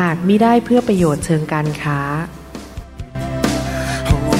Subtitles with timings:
[0.00, 2.00] หากมิได้เพื่อประโยชน์เชิงการค้า
[4.10, 4.36] Oh,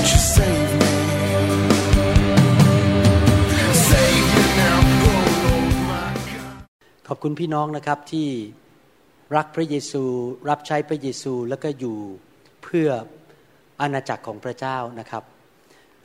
[7.08, 8.28] ขอบคุณพี่น้องนะครับที่
[9.36, 10.02] รักพระเยซู
[10.48, 11.96] รับใช้พระเยซูแล้วก็อยู่
[12.64, 12.88] เพื่อ
[13.80, 15.24] อาณาจักรของพระเจ้านะครับ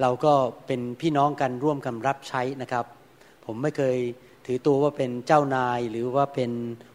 [0.02, 0.34] เราก็
[0.68, 2.86] เป็นพี่น้องกันร่วมกันรับใช้นะครับ
[3.45, 3.98] ผมไม่เคย
[4.45, 6.52] ถือตัวว่าเป็นเจ้านายหรือว่าเป็น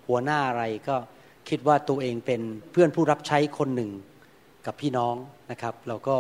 [0.06, 0.97] หัวหน้าอะไรก็
[1.48, 2.41] คิดว่าตัวเองเป็น
[2.72, 3.91] เพื่อนผู้รับใช้คนหนึ่ง
[4.66, 5.14] กับพี่น้อง
[5.50, 6.16] นะครับ เราก็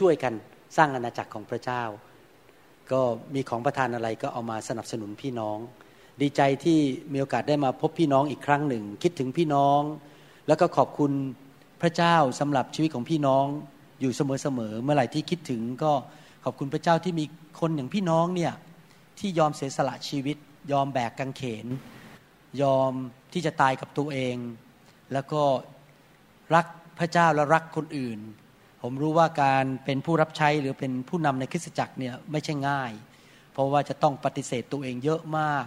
[0.00, 0.34] ช่วยๆกัน
[0.76, 1.82] สร้างอาณาจักรของพระเจ้า
[2.92, 3.00] ก็
[3.34, 5.58] มีของประทานอะไรก็เอามาสนับสนุนพี่น้อง
[6.20, 6.78] ดีใจที่
[7.12, 9.80] มีโอกาสได้มาพบพี่น้องอีกครั้งหนึ่ง คิดถึงพี่น้อง
[10.48, 11.12] แล้วก็ขอบคุณ
[11.82, 13.44] พระเจ้าสำหรับชีวิตของพี่น้อง
[14.00, 15.92] อยู่เสมอๆเมื่อไหร่ที่คิดถึงก็
[16.44, 17.24] ขอบคุณพระเจ้าที่มี
[17.60, 18.52] คนอย่างพี่น้องเนี่ย
[19.18, 20.36] ที่ยอมเสียสละชีวิต
[20.72, 21.66] ยอมแบกกางเขน
[22.62, 22.92] ยอม
[23.32, 24.36] ที่จะตายกับตัวเอง
[25.12, 25.42] แล้วก็
[26.54, 26.66] รัก
[26.98, 28.18] พระเจ้าและรักคนอื่น
[28.82, 32.92] ผมรู้ว่าการเป็นผู้รับใช้หรือเป็นผู้นำในคริสตจักรเนี่ยไม่ใช่ง่าย
[33.52, 35.66] เพราะว่าจะต้องปฏิเสธตัวเองเยอะมาก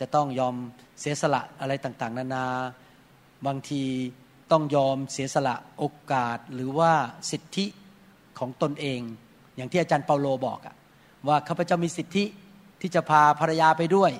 [0.00, 0.54] จะต้องยอม
[1.00, 2.46] เสียสละอะไรต่างๆ นานา
[3.46, 3.82] บางที
[4.52, 6.92] ต้องยอมเสียสละโอกาสหรือว่า
[7.30, 7.66] สิทธิ
[8.38, 9.00] ของตนเอง
[9.56, 10.74] อย่างที่อาจารย์เปาโลบอกอะ
[11.28, 12.24] ว่าข้าพเจ้ามีสิทธิ
[12.80, 14.10] ที่จะพาภรรยาไปด้วย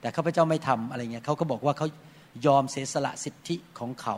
[0.00, 1.86] แต่ข้าพเจ้าไม่ทำอะไรเงี้ยเขาก็บอกว่าเขา
[2.46, 4.16] ยอมเสียสละสิทธิของเขา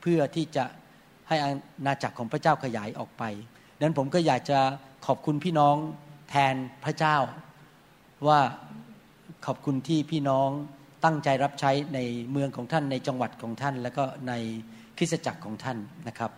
[0.00, 0.64] เพื่อที่จะ
[1.28, 1.50] ให้อา
[1.86, 3.22] ณาจักรของพระเจ้าขยายออกไป
[3.76, 4.58] ดังนั้นผมก็อยากจะ
[5.06, 5.76] ขอบคุณพี่น้อง
[6.30, 7.16] แทนพระเจ้า
[8.28, 8.40] ว่า
[9.46, 10.48] ขอบคุณที่พี่น้อง
[11.04, 11.98] ตั้งใจรับใช้ใน
[12.30, 14.32] เมืองของท่านในจังหวัดของท่าน แล้วก็ใน
[14.96, 15.78] คริสตจักรของท่าน
[16.08, 16.30] นะครับ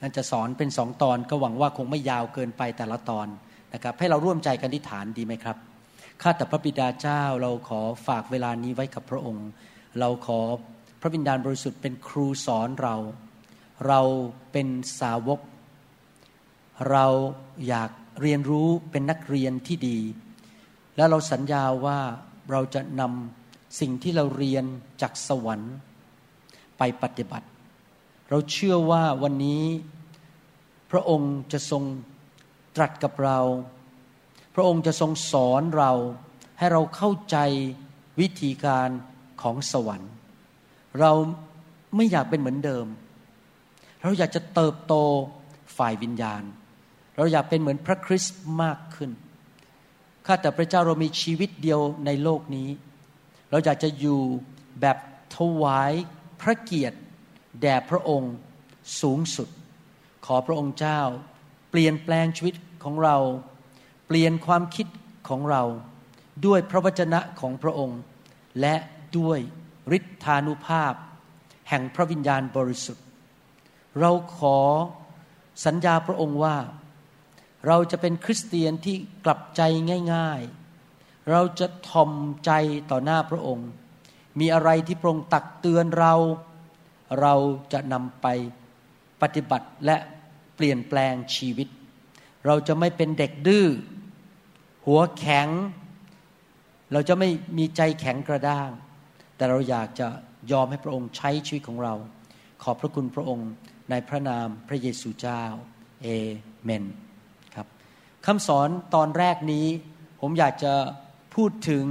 [0.00, 3.26] นั่นจะสอนเป็นสองตอนก็หวังว่าคงไม่ยาวเกินไปแต่ละตอน
[3.74, 5.56] นะครับให้เราร่วมใจกันที่ฐานดีไหมครับ
[6.22, 9.48] ข้าแต่พระบิดาเจ้าเราขอฝากเวลานี้ไว้กับพระองค์
[9.98, 10.40] เราขอ
[11.00, 12.96] พระวิญญาณบริสุทธิ์เป็นครูสอนเรา
[13.86, 14.00] เรา
[14.52, 14.68] เป็น
[15.00, 15.40] สาวก
[16.90, 17.06] เรา
[17.68, 19.98] อยากเรียนรู้เป็นนักเรียนที่ดี
[20.96, 21.98] แล้วเราสัญญาว่า
[22.50, 24.64] เราจะนำสิ่งที่เราเรียน
[25.02, 25.74] จากสวรรค์
[26.78, 27.46] ไปปฏิบัติ
[28.30, 29.64] เราเชื่อว่าวันนี้
[30.90, 31.82] พระองค์จะทรง
[32.76, 33.38] ตรัสกับเรา
[34.54, 35.92] พระองค์จะทรงสอนเรา
[36.58, 37.36] ให้เราเข้าใจ
[38.20, 38.88] วิธีการ
[39.42, 40.12] ของสวรรค์
[41.00, 41.12] เรา
[41.96, 42.86] ไม่อยากเป็นเหมือนเดิม
[44.02, 44.94] เราอยากจะเติบโต
[45.76, 46.42] ฝ่ายวิญญาณ
[47.16, 49.10] เราอยากเป็นเหมือนพระคริสต์มากขึ้น
[50.26, 52.68] ข้าแต่พระเจ้าเรามีชีวิตเดียวในโลกนี้
[53.50, 54.20] เราอยากจะอยู่
[54.80, 54.96] แบบ
[55.36, 55.92] ถวาย
[56.40, 56.98] พระเกียรติ
[57.60, 58.34] แด่พระองค์
[59.00, 59.48] สูงสุด
[60.26, 61.00] ขอพระองค์เจ้า
[61.70, 62.54] เปลี่ยนแปลงชีวิต
[62.84, 63.16] ของเรา
[64.06, 64.86] เปลี่ยนความคิด
[65.28, 65.62] ของเรา
[66.46, 68.00] ด้วยพระวจนะของพระองค์
[68.60, 68.74] และ
[69.18, 69.40] ด้วย
[69.96, 70.94] ฤทธานุภาพ
[71.68, 73.06] แห่งพระวิญญาณบริสุทธิ์
[74.00, 74.58] เราขอ
[75.66, 76.56] สัญญาพระองค์ว่า
[77.66, 79.62] เราจะเป็นคริสเตียนที่กลับใจ
[80.14, 80.40] ง่าย
[80.86, 82.10] ๆ เราจะทอม
[82.44, 82.50] ใจ
[82.90, 83.68] ต่อหน้าพระองค์
[84.40, 86.14] มีอะไรที่พระองค์ตักเตือนเรา
[87.20, 87.34] เรา
[87.72, 88.26] จะนำไป
[89.22, 89.96] ปฏิบัติและ
[90.56, 91.68] เปลี่ยนแปลงชีวิต
[92.46, 93.66] เราจะไม่เป็นเด็กดื้อ
[94.86, 95.48] หัวแข็ง
[96.92, 97.28] เราจะไม่
[97.58, 98.70] มีใจแข็งกระด้าง
[99.42, 100.08] แต่เราอยากจะ
[100.52, 101.94] ยอมให้พระองค์ใช้ชีวิตของเรา
[102.62, 103.50] ขอบพระคุณพระองค์
[103.90, 105.42] ในพระนามพระเยซูเจ้า
[106.02, 106.08] เอ
[106.64, 106.84] เมน
[107.54, 107.66] ครับ
[108.26, 109.66] คำสอนตอนแรกนี้
[110.20, 110.72] ผมอยากจะ
[111.34, 111.86] พูดถึง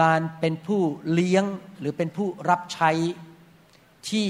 [0.00, 0.80] การเป็นผู้
[1.12, 1.44] เลี้ยง
[1.80, 2.90] หรือเป็นผู้รับใช้
[4.10, 4.28] ที่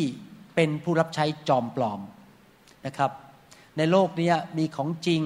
[0.55, 2.01] เป็นผู้รับใช้จอมปลอม
[2.87, 3.11] นะครับ
[3.77, 5.23] ในโลกนี้มีของจริง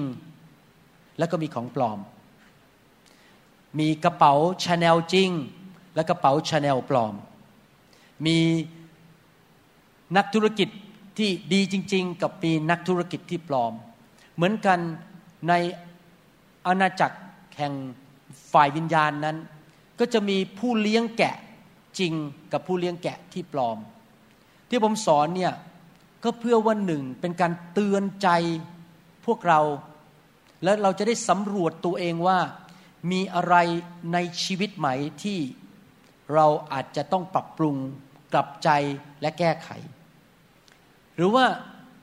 [1.17, 1.99] แล้วก็มีของปลอม
[3.79, 4.33] มีกระเป๋า
[4.63, 5.31] ชาแนลจริง
[5.95, 7.13] และกระเป๋าชาแนลปลอม
[8.25, 8.37] มี
[10.17, 10.69] นักธุรกิจ
[11.17, 13.73] ที่ดีจริง ๆ กับมีนักธุรกิจที่ปลอม
[14.35, 14.79] เหมือนกัน
[15.49, 15.53] ใน
[16.67, 17.17] อาณาจักร
[17.57, 17.73] แห่ง
[18.53, 19.37] ฝ่ายวิญญาณนั้น
[19.99, 21.35] ก็จะมีผู้เลี้ยงแกะ
[21.99, 22.13] จริง
[22.51, 23.77] กับผู้เลี้ยงแกะที่ปลอม
[24.69, 25.53] ที่ผมสอนเนี่ย
[26.23, 28.29] ก็เพื่อวันหนึ่งเป็นการเตือนใจ
[29.25, 29.59] พวกเรา
[30.63, 32.39] และเราจะได้สำรวจตัวเองว่า
[33.11, 33.55] มีอะไร
[34.13, 34.87] ในชีวิตไหม
[35.23, 35.39] ที่
[36.33, 37.75] เราอาจจะต้องปรับปรุง
[38.33, 38.69] กลับใจ
[39.21, 39.69] และแก้ไข
[41.15, 41.45] หรือว่า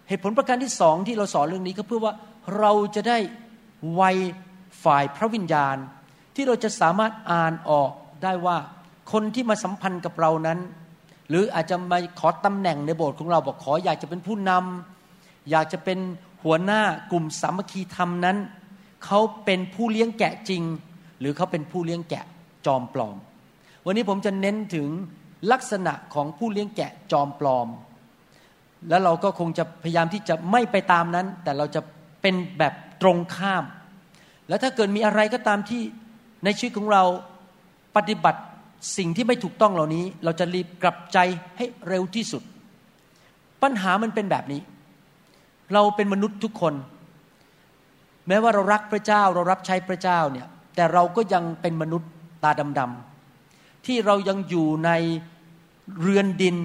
[0.08, 2.14] เหตุผลประการที่สองที่เราสอนเรื่องนี้ก็เพื่อว่า
[2.58, 3.18] เราจะได้
[3.94, 4.02] ไว
[4.84, 5.76] ฝ่ายพระวิญญาณ
[6.34, 7.90] ที่เราจะสามารถอ่านออก
[8.22, 8.56] ได้ว่า
[9.12, 10.58] คนที่มาสัมพันธ์กับเรานั้น
[11.28, 15.98] หรืออาจจะมาขอตำแหน่งในโบสถ์ของเราบอกขออยากจะเป็นผู้นำอยากจะเป็น
[16.44, 18.36] หัวหน้ากลุ่มสามัคคีธรรมนั้น
[19.04, 20.62] เขาเป็นผู้เลี้ยงแกะจริง
[21.20, 22.24] หรือเขาเป็นผู้เลี้ยงแกะ
[22.66, 23.16] จอมปลอม
[23.90, 24.88] วันนี้ผมจะเน้นถึง
[25.52, 27.68] ลักษณะของผู้เลี้ยงแกะจอมปลอม
[28.88, 31.80] แล้วเราก็คงจะพยายามที่จะไม่ไปตามนั้น แต่เราจะ
[32.22, 33.64] เป็นแบบตรงข้าม
[34.48, 35.82] แล้วถ้าเกิดมีอะไรก็ตามที่
[36.44, 37.02] ในชีวิตของเรา
[37.96, 38.40] ปฏิบัติ
[38.96, 41.18] สิ่งที่ไม่ถูกต้องเหล่านี้ เราจะรีบกลับใจ
[41.56, 42.42] ให้เร็วที่สุด
[43.62, 44.60] ปัญหามันเป็นแบบนี้
[45.74, 46.74] เราเป็นมนุษย์ทุกคน
[48.28, 52.10] แม้ว่าเรารักพระเจ้าเรารับใช้พระเจ้าเนี่ยแต่เราก็ยังเป็นมนุษย์
[52.44, 53.07] ตาดำๆ
[53.86, 54.90] ที่เรายังอยู่ใน
[56.00, 56.56] เรือนดิน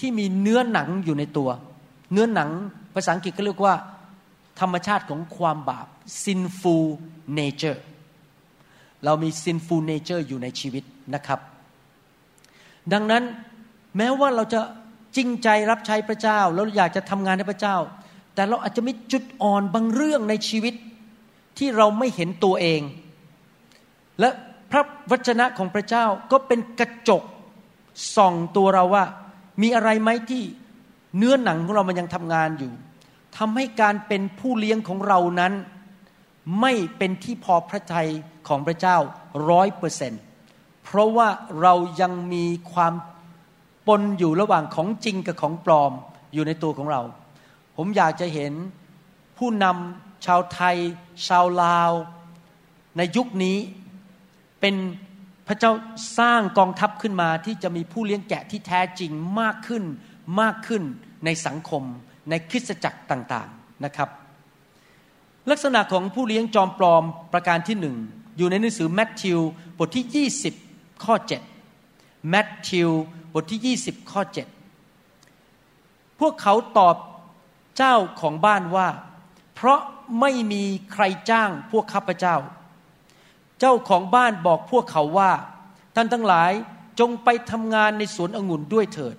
[0.00, 1.50] ที่มีเนื้อหนังอยู่ในตัว
[2.12, 2.50] เนื้อหนัง
[2.94, 3.74] ภาษาอังกฤษก็เรียกว่า
[4.60, 5.86] ธรรมชาติของความบาป
[6.22, 6.86] sinful
[7.38, 7.78] nature
[9.04, 10.84] เรามี sinful nature อยู่ในชีวิต
[11.14, 11.40] นะครับ
[12.92, 13.22] ดังนั้น
[13.96, 14.60] แม้ว่าเราจะ
[15.16, 17.76] จริงใจรับใช้พระเจ้า แล้วอยากจะทำงานให้พระเจ้า
[18.34, 20.74] แต่เราอาจจะมีจุดอ่อนบางเรื่องในชีวิต
[21.58, 22.80] ที่เราไม่เห็นตัวเอง
[24.20, 24.28] และ
[24.70, 27.22] พระวจนะของพระเจ้าก็เป็นกระจก
[28.16, 29.04] ส่องตัวเราว่า
[29.62, 30.42] มีอะไรไหมที่
[31.16, 32.72] เนื้อหนังของเรามันยังทำงานอยู่
[33.36, 35.52] ทำให้การเป็นผู้เลี้ยงของเรานั้น
[36.60, 38.08] ไม่เป็นที่พอพระทัย
[38.48, 38.96] ของพระเจ้า
[39.50, 40.12] ร้อยเปอร์เซน
[40.84, 41.28] เพราะว่า
[41.62, 42.94] เรายังมีความ
[43.86, 45.92] ปนอยู่ระหว่างของจริงกับของปลอม
[46.34, 47.02] อยู่ในตัวของเรา
[47.76, 48.52] ผมอยากจะเห็น
[49.38, 50.76] ผู้นำชาวไทย
[51.26, 51.92] ชาวลาว
[52.96, 53.56] ในยุคนี้
[54.60, 54.74] เป็น
[55.48, 55.72] พระเจ้า
[56.18, 59.10] สร้างกองทัพขึ้นมาที่จะมีผู้เลี้ยงแกะที่แท้จริง
[59.40, 59.84] มากขึ้น
[60.40, 60.82] มากขึ้น
[61.24, 61.82] ในสังคม
[62.30, 64.08] ในคริสตจักรต่างๆนะครับ
[65.50, 67.02] ลักษณะของผู้เลี้ยงจอมปลอม
[67.32, 67.96] ประการที่หนึ่ง
[68.36, 69.40] อยู่ในหนังสือแมทธิว
[69.78, 70.28] บทที่
[70.62, 71.14] 20 ข้อ
[71.72, 72.90] 7 แมทธิว
[73.34, 74.22] บทที่ 20 ข้อ
[75.20, 76.96] 7 พวกเขาตอบ
[77.76, 78.88] เจ้าของบ้านว่า
[79.54, 79.80] เพราะ
[80.20, 80.62] ไม่มี
[80.92, 82.36] ใครจ้างพวกข้าพเจ้า
[83.60, 85.32] เจ้าของบ้านบอกพวกเขาว่า
[85.96, 86.52] ท่านทั้งหลาย
[87.00, 89.16] จงไปทำงานในสวนองุ่นด้วยเถิด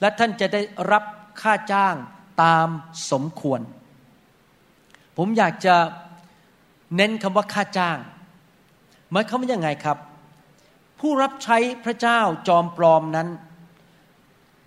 [0.00, 0.60] และท่านจะได้
[0.92, 1.04] รับ
[1.40, 1.94] ค่าจ้าง
[2.42, 2.68] ตาม
[3.10, 3.60] สมควร
[5.16, 5.74] ผมอยากจะ
[6.96, 7.96] เน้นคำว่าค่าจ้าง
[9.10, 9.98] หมายความว่ายังไงครับ
[11.00, 13.28] ผู้รับใช้พระเจ้าจอมปลอมนั้น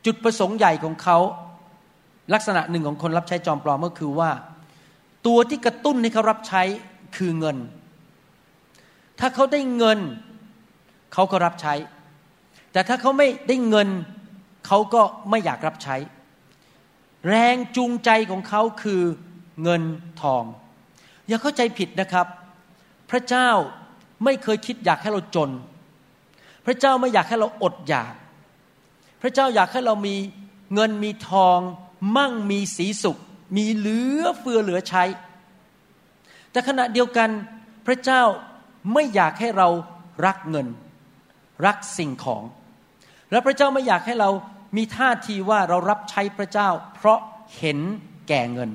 [0.06, 1.18] จุดประสงค์ใหญ่ของเขา
[2.34, 4.32] ลักษณะหนึ่งของคนรับใช้จอมปลอมก็คือว่า
[5.28, 6.62] ตัวที่กระตุ้นให้เขารับใช้
[7.18, 7.58] คือเงิน
[9.22, 10.00] ถ้าเขาได้เงิน
[11.14, 11.74] เขาก็รับใช้
[12.72, 13.90] แต่ถ้าเขาไม่ได้เงิน
[14.68, 15.96] เขาก็ไม่อยากรับใช้
[17.28, 19.02] แรงจูงใจของเขาคือ
[19.64, 19.82] เงิน
[20.22, 20.44] ทอง
[21.28, 22.28] อย่าเข้าใจผิดนะครับ
[23.12, 23.50] พระเจ้า
[24.24, 25.50] ไม่เคยคิดอยากให้เราจน
[26.66, 28.14] พระเจ้าไม่อยากให้เราอดอยาก
[29.22, 30.16] พระเจ้าอยากให้เรามี
[30.74, 31.60] เงินมีทอง
[32.18, 33.18] มั่งมีสีสุข
[33.58, 35.04] มีเหลือเฟือเหลือใช้
[36.52, 37.30] แต่ขณะเดียวกัน
[37.88, 38.22] พระเจ้า
[38.94, 39.68] ไม่อยากให้เรา
[40.26, 40.68] รักเงิน
[41.66, 42.44] รักสิ่งของ
[43.32, 44.30] และพระเจ้าไม่อยากให้เรา
[44.78, 47.20] มีท่าทีว่าเรารับใช้พระเจ้า เพราะ
[47.58, 47.80] เห็น
[48.28, 48.70] แก่เงิน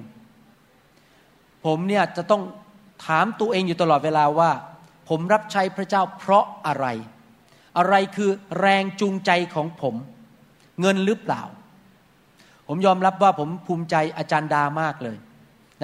[1.65, 2.43] ผมเนี่ยจะต้อง
[3.07, 4.51] ถามตัวเองอยู่ตลอดเวลาว่า
[5.09, 6.87] ผมรับใช้พระเจ้าเพราะอะไร
[7.79, 8.31] อะไรคือ
[8.61, 9.95] แรงจูงใจของผม
[10.81, 11.43] เงินหรือเปล่า
[12.69, 15.17] ผมยอมรับว่าผมภูมิใจอาจารย์ดามากเลย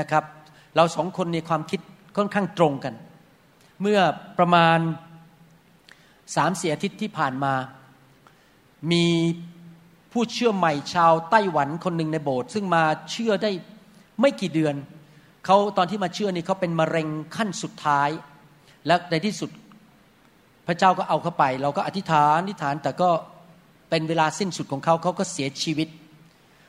[0.00, 0.24] นะครับ
[0.76, 1.80] เราสองคนในความคิด
[2.16, 2.94] ค่อนข้างตรงกัน
[3.82, 4.02] เมื่อ
[4.38, 4.78] ประมาณ
[6.36, 7.54] สามเสียอาทิตย์ที่ผ่านมา
[8.92, 9.06] มี
[10.12, 13.50] ผู้เชื่อใหม่ชาวไต้หวันคนหนึ่งในโบสถ์ซึ่งมาเชื่อได้
[14.20, 14.74] ไม่กี่เดือน
[15.44, 18.10] เขาตอนที่มาเชื่อนี่เขาเป็นมะเร็งขั้นสุดท้าย
[18.86, 19.50] แล้วในที่สุด
[20.66, 23.10] พระเจ้าก็เอาเข้าไป เราก็อธิษฐานอธิษฐานแต่ก็
[23.90, 25.88] เป็นเวลาสิ้นสุดของเขาเขาก็เสียชีวิต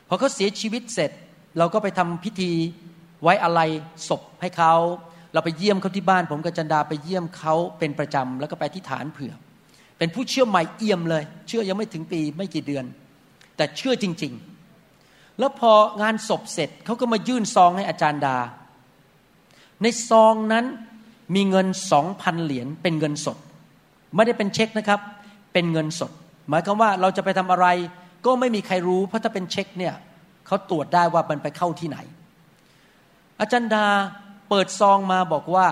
[0.08, 1.10] พอเขาเสียชีวิตเสร็จ
[1.58, 2.52] เราก็ไปทำพิธี
[3.22, 3.60] ไว้อะไร
[4.08, 4.74] ศพให้เขา
[5.34, 9.32] เราไปเยี่ยมเขาที่บ้าน ผมกับจันดาไปเยี่ยมเขาเป็นประจำแล้วก็ไปอธิษฐานเผื่อ
[9.98, 12.84] เป็นผู้เชื่อใหม่เอี่ยมเลย เชื่อยังไม่ถึงปีไม่กี่เดือน
[13.56, 14.32] แต่เชื่อจริง
[14.80, 15.72] ๆ แล้วพอ
[16.02, 18.36] งานศพเสร็จเขาก็มายื่นซองให้อาจารย์ดา
[19.82, 20.64] ในซองนั้น
[21.34, 23.38] มีเงินสองพันเหรียญเป็นเงินสด
[24.14, 25.00] ไม่ได้เป็นเช็คนะครับ
[25.52, 26.12] เป็นเงินสด
[26.48, 27.66] หมายความว่าเราจะไปทำอะไร
[28.26, 29.94] ก็ไม่มีใครรู้เพราะถ้าเป็นเช็คเนี่ย
[30.46, 31.98] เขาตรวจได้ว่ามันไปเข้าที่ไหน
[33.40, 33.86] อาจารย์ดา
[34.48, 35.66] เปิดซองมาบอกว่า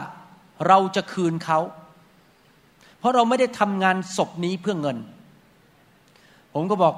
[0.67, 1.59] เราจะคืนเขา
[2.99, 4.99] เพราะเราไม่ได้ทำงานศพนี้เพื่อเงิน
[6.55, 6.95] ผมก็บอก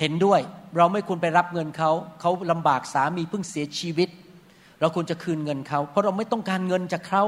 [0.00, 0.40] เห็นด้วย
[0.76, 4.08] เราไม่ควรไปรับเงินเขาเขาลำบากสามีเพิ่งเสียชีวิต
[4.80, 7.22] เราควรจะคืนเงินเขา เพราะเราไม่ต้องการเงินจากเขา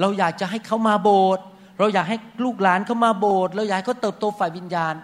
[0.00, 1.44] เราอยากจะให้เขามาโบสถ์
[1.78, 4.94] เราอยากให้ลูกหลานเขามาโบสถ์เราอยากให้เขาเติบโตฝ่ายวิญญาณ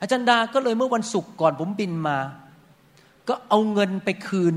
[0.00, 2.18] อาจารย์ดาก็เลยเมื่อวันศุกร์ก่อนผมบินมา
[3.28, 4.54] ก็เอาเงินไปคืน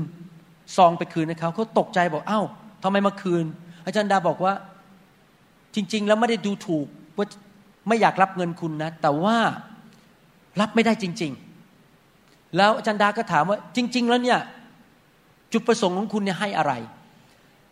[0.76, 2.42] ซองไปคืนให้เขาเขาตกใจบอกเอ้า
[2.86, 3.44] ทำไมมาคืน
[3.86, 4.54] อาจารย์ดาบอกว่า
[5.74, 6.86] จริง ๆ แล้วไม่ได้ดูถูก
[7.18, 7.26] ว่า
[7.88, 9.36] ไม่อยากรับเงินคุณนะ แต่ว่า
[10.60, 11.32] รับไม่ได้จริง
[11.92, 14.40] ๆ แล้วอาจารย์ดาก็ถามว่า จริง ๆ แล้วเนี่ย
[15.52, 16.72] จุดประสงค์ของคุณเนี่ยให้อะไร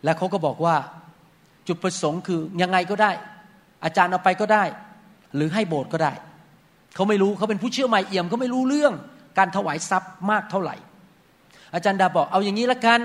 [0.05, 0.77] และเขาก็บอกว่า
[1.69, 3.11] จุดประสงค์คือยังไงก็ได้
[3.85, 4.65] อาจารย์เอาไปก็ได้
[5.35, 6.13] หรือให้โบสถ์ก็ได้
[6.95, 8.95] เขาไม่รู้เขาเป็นผู้เชื่อใหม่เอี่ยมเขาไม่รู้เรื่อง
[9.39, 10.77] การถวายทรัพย์มากเท่าไหร่
[11.75, 13.01] อาจารย์ดาบอกเอาอย่างนี้ละกัน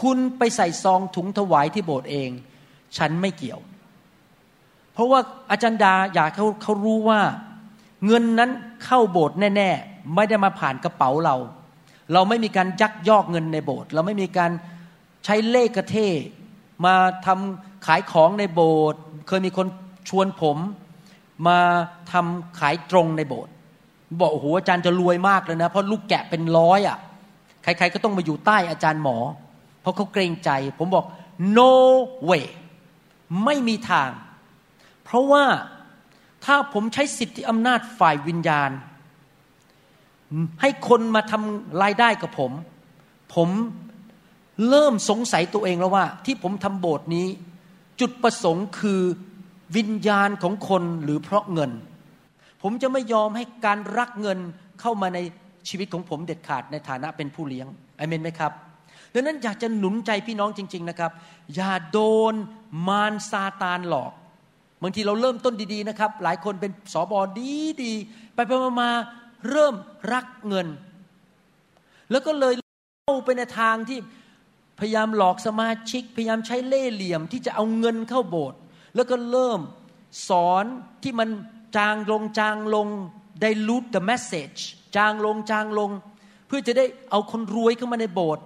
[0.00, 2.30] คุณไปใส่ซองถุงถวายที่โบสถ์เอง
[2.96, 3.60] ฉันไม่เกี่ยว
[4.92, 7.20] เพราะว่าอาจารย์ดาอยากเขาเขารู้ว่า
[8.06, 8.50] เงินนั้น
[8.84, 11.36] เข้าโบสถ์แน่ ๆ ไม่ได้มาผ่านกระเป๋าเรา
[12.12, 14.50] เราไม่มีการยักยอกเงินในโบสถ์เราไม่มีการ
[15.24, 15.96] ใช้เล่กระเท
[16.84, 16.94] มา
[17.26, 19.66] ทำขายของในโบสถ์เคยมีคน
[20.08, 20.58] ชวนผม
[21.46, 21.58] มา
[22.12, 23.52] ทำขายตรงในโบสถ์
[24.20, 26.98] บอกโอ้โหอาจารย์จะรวยมากเลยนะ เพราะลูกแกะเป็นร้อยอะ่ะ
[27.62, 29.16] ใครๆก็ต้องมาอยู่ใต้อาจารย์หมอ
[29.86, 31.04] ราะเขาเกรงใจ ผมบอก
[31.58, 31.72] no
[32.30, 32.46] way
[33.44, 34.10] ไม่มีทาง
[35.04, 35.44] เพราะว่า
[36.44, 38.70] ถ้าผมใช้สิทธิอำนาจฝ่ายวิญญาณ
[40.60, 42.52] ให้คนมาทำรายได้กับผม
[43.34, 43.48] ผม
[44.68, 47.26] เริ่มสงสัยตัวเองแล้วว่า ที่ผมทำโบสถ์นี้
[48.00, 49.00] จุดประสงค์คือ
[49.76, 51.70] วิญญาณของคนหรือเพราะเงิน
[52.62, 54.38] ผมจะไม่ยอมให้การรักเงิน
[54.80, 55.18] เข้ามาใน
[55.68, 57.66] ชีวิตของผมเด็ดขาดในฐานะเป็นผู้เลี้ยง
[57.98, 58.52] อเมนไหมครับ
[59.16, 61.12] ดังนั้นอยากจะหนุนใจพี่น้องจริง ๆนะครับ
[61.54, 62.00] อย่าโด
[62.32, 62.34] น
[62.88, 64.12] มารซาตานหลอก
[64.82, 67.92] บางทีเราเริ่มต้นดีๆนะครับ หลายคนเป็นสอบอดีดี
[68.34, 68.50] ไปไป
[68.82, 68.90] มา
[69.50, 69.74] เริ่ม
[70.12, 70.66] รักเงิน
[72.10, 72.54] แล้วก็เลย
[73.02, 73.98] เข้าไปในทางที่
[74.80, 78.58] พยายามหลอกสมาชิก พยายามใช้เล่ห์เหลี่ยมที่จะเอาเงินเข้าโบสถ์
[78.96, 79.60] แล้วก็เริ่ม
[80.28, 80.64] สอน
[81.02, 81.28] ที่มัน
[81.76, 82.88] จางลงจางลง
[83.42, 84.60] dilute the message
[84.96, 85.90] จางลงจางลง
[86.46, 88.44] เพื่อจะได้เอาคนรวยเข้ามาในโบสถ์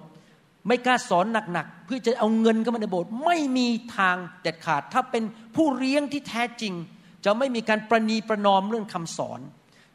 [0.66, 5.22] ไม่กล้าสอนหนักๆเพื่อจะเอาเงินเข้ามาในโบสถ์ไม่มีทางเด็ดขาด ถ้าเป็น
[5.56, 6.74] ผู้เลี้ยงที่แท้จริง
[7.24, 9.40] จะไม่มีการประนีประนอมเรื่องคำสอน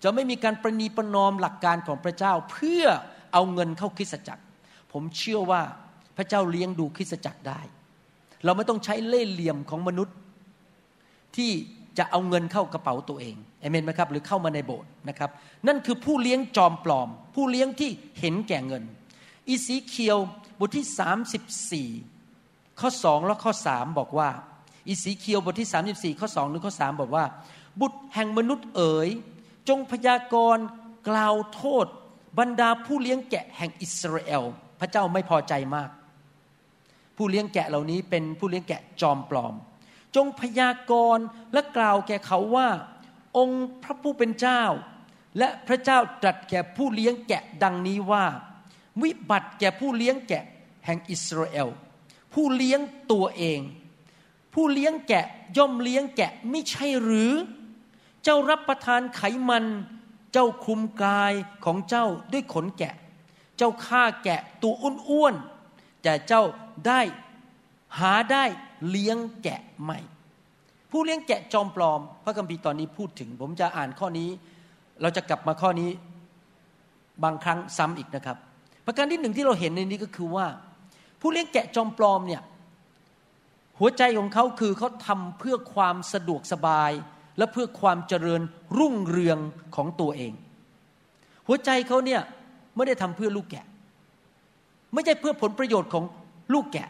[0.03, 2.83] จะไม่มีการประนีประนอมหลักการของพระเจ้า เพื่อ
[3.33, 4.43] เอาเงินเข้าคริสตจักร
[4.91, 5.61] ผมเชื่อว่า
[6.17, 7.61] พระเจ้าเลี้ยงดูคริสตจักรได้
[8.45, 10.15] เราไม่ต้องใช้เล่ห์เหลี่ยมของมนุษย์
[11.35, 11.51] ที่
[11.97, 15.29] จะเอาเงินเข้ากระเป๋าตัวเองเอเมนไหมครับ หรือเข้ามาในโบสถ์นะครับ
[15.67, 18.83] นั่นคือผู้เลี้ยงจอมปลอม ผู้เลี้ยงที่เห็นแก่เงิน
[19.47, 20.17] อีสีเคียว
[20.59, 24.29] บทที่ 34 ข้อสองและข้อสามบอกว่า
[24.87, 27.25] อีสีเคียวบทที่ 34 ข้อสองหรือข้อสามบอกว่า
[27.79, 29.09] บุตรแห่งมนุษย์เอ๋ย
[29.69, 30.65] จงพยากรณ์
[31.09, 31.85] กล่าวโทษ
[32.39, 34.43] บรรดาผู้เลี้ยงแกะแห่งอิสราเอล
[34.79, 35.89] พระเจ้าไม่พอใจมาก
[37.17, 39.53] ผู้เลี้ยงแกะเหล่านี้เป็นผู้เลี้ยงแกะจอมปลอม
[40.15, 42.67] จงพยากรณ์และกล่าวแก่เขาว่า
[43.37, 44.63] องค์พระผู้เป็นเจ้า
[45.37, 48.25] และพระเจ้าตรัสแก่ผู้เลี้ยงแกะดังนี้ว่า
[49.01, 50.43] วิบัติแก่ผู้เลี้ยงแกะ
[50.85, 51.67] แห่งอิสราเอล
[52.33, 52.79] ผู้เลี้ยง
[53.11, 53.59] ตัวเอง
[54.53, 55.25] ผู้เลี้ยงแกะ
[55.57, 57.31] ย่อมเลี้ยงแกะไม่ใช่หรือ
[58.23, 59.65] เจ้ารับประทานไขมัน
[60.33, 61.33] เจ้าคลุมกาย
[61.65, 62.93] ของเจ้าด้วยขนแกะ
[63.57, 64.73] เจ้าฆ่าแกะตัว
[65.09, 66.43] อ้วนๆแต่เจ้า
[66.87, 67.01] ได้
[67.99, 68.43] หาได้
[68.89, 69.99] เลี้ยงแกะไม่
[70.91, 74.29] ผู้เลี้ยงแกะจอมปลอม พระคัมภีร์ตอนนี้พูดถึง ผมจะอ่านข้อนี้
[75.01, 75.91] เราจะกลับมาข้อนี้
[77.23, 78.37] บางครั้งซ้ำอีกนะครับ
[78.85, 80.47] ประการที่หนึ่งที่เราเห็นในนี้ก็คือว่า
[81.19, 82.41] ผู้เลี้ยงแกะจอมปลอมเนี่ย
[83.79, 86.91] หัวใจของเขาคือเขาทำเพื่อความสะดวกสบาย
[87.37, 88.41] และเพื่อความเจริญ
[88.77, 89.37] รุ่งเรือง
[89.75, 90.33] ของตัวเอง
[91.47, 92.21] หัวใจเขาเนี่ย
[92.75, 93.65] ไม่ได้ทำเพื่อลูกแกะ
[94.93, 96.03] ไม่ใช่เพื่อผลประโยชน์ของ
[96.53, 96.89] ลูกแกะ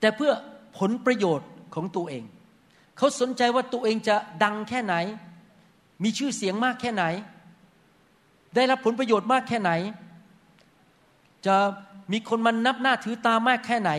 [0.00, 0.32] แต่เพื่อ
[0.78, 2.24] ผลประโยชน์ของตัวเอง
[2.98, 4.94] เขาสนใจว่าตัวเองจะดังแค่ไหน
[6.02, 7.04] มีชื่อเสียงมากแค่ไหน
[8.54, 9.70] ได้รับผลประโยชน์มากแค่ไหน
[11.46, 11.56] จะ
[12.12, 13.90] มีคนมานับหน้าถือตามากแค่ไหน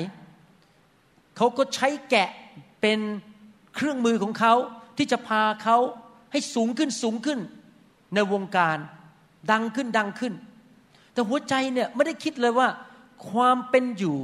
[1.38, 2.30] เขาก็ใช้แกะ
[2.82, 3.00] เป็น
[3.76, 4.54] เครื่องมือของเขา
[4.98, 5.78] ที่จะพาเขา
[6.32, 7.40] ให้สูงขึ้นสูงขึ้น
[8.14, 8.78] ในวงการ
[9.52, 10.34] ดังขึ้นดังขึ้น
[11.14, 12.68] แต่หัวใจเนี่ยไม่ได้คิดเลยว่า
[13.30, 14.18] ความเป็นอยู่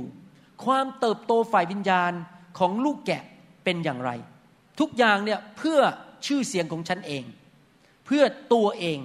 [0.66, 2.12] ความเติบโตฝ่ายวิญญาณ
[2.60, 3.24] ของลูกแกะ
[3.64, 4.12] เป็นอย่างไร
[4.80, 5.80] ทุกอย่างเนี่ยเพื่อ
[6.26, 7.24] ชื่อเสียงของฉันเอง
[8.06, 8.24] เพื่อ
[8.54, 9.00] ตัวเอง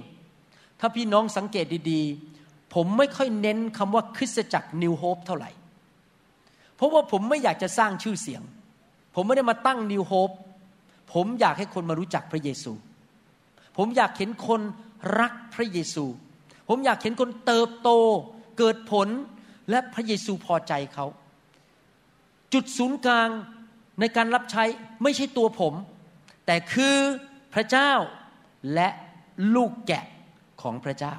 [0.79, 2.34] ถ้าพี่น้องสังเกตดีๆ
[2.75, 5.51] ผมไม่ค่อยเน้นคำว่าคริสตจักรนิวโฮปเท่าไหร่
[6.75, 8.41] เพราะว่าผมไม่อยากจะสร้างชื่อเสียง
[9.15, 10.29] ผมไม่ได้มาตั้งนิวโฮป
[11.13, 12.73] ผมอยากให้คนมารู้จักพระเยซู
[13.77, 14.61] ผมอยากเห็นคน
[15.19, 16.05] รักพระเยซู
[16.69, 17.89] ผมอยากเห็นคนเติบโต
[18.57, 19.07] เกิดผล
[19.69, 21.05] และพระเยซูพอใจเขา
[22.53, 23.29] จุดศูนย์กลาง
[23.99, 24.63] ในการรับใช้
[25.03, 25.73] ไม่ใช่ตัวผม
[26.45, 26.97] แต่คือ
[27.53, 27.91] พระเจ้า
[28.73, 28.89] และ
[29.55, 30.05] ลูกแกะ
[30.61, 31.15] ของพระเจ้า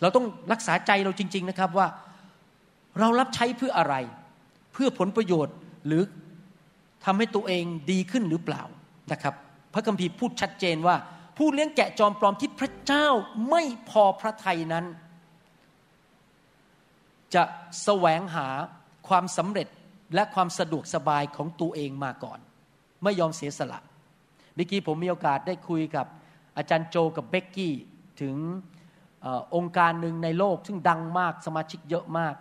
[0.00, 1.86] เราต้องรักษาใจเราจริง ๆนะครับว่า
[2.98, 3.94] เรารับใช้เพื่ออะไร
[4.72, 5.54] เพื่อผลประโยชน์
[5.86, 6.02] หรือ
[7.04, 8.62] ทำให้ตัวเองดีขึ้นหรือเปล่า
[9.12, 9.34] นะครับ
[9.74, 10.96] พระคัมภีร์พูดชัดเจนว่า
[11.36, 13.06] ผู้เลี้ยงแกะจอมปลอมที่พระเจ้า
[13.50, 14.84] ไม่พอพระทัยนั้น
[17.34, 17.42] จะ
[17.82, 18.48] แสวงหา
[19.08, 19.68] ความสำเร็จ
[20.14, 22.38] และความสะดวกสบายของตัวเองมาก่อน
[23.02, 23.78] ไม่ยอมเสียสละ
[24.54, 26.06] เมื่อกี้ผมมีโอกาสได้คุยกับ
[26.56, 27.74] อาจารย์โจกับเบกกี้
[28.20, 28.34] ถึง
[29.24, 32.34] อองค์การหนึ่งในโลก ซึ่งดังมากสมาชิกเยอะมาก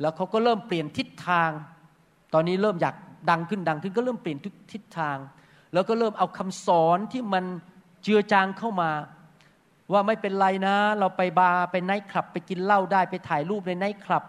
[0.00, 1.50] แล้วเขาก็เริ่มเปลี่ยนทิศทาง
[2.34, 2.96] ตอนนี้เริ่มอยาก
[3.30, 5.16] ดังขึ้นดังขึ้นก็เริ่มเปลี่ยนทุกทิศทาง
[5.72, 7.44] แล้วก็เริ่มเอาคำสอนที่มัน
[8.02, 8.90] เจือจางเข้ามา
[9.92, 14.24] ว่าไม่เป็นไรนะ เราไปบาร์ไปไนท์คลับ ไปกินเหล้าได้ไปถ่ายรูปในไนท์คลับ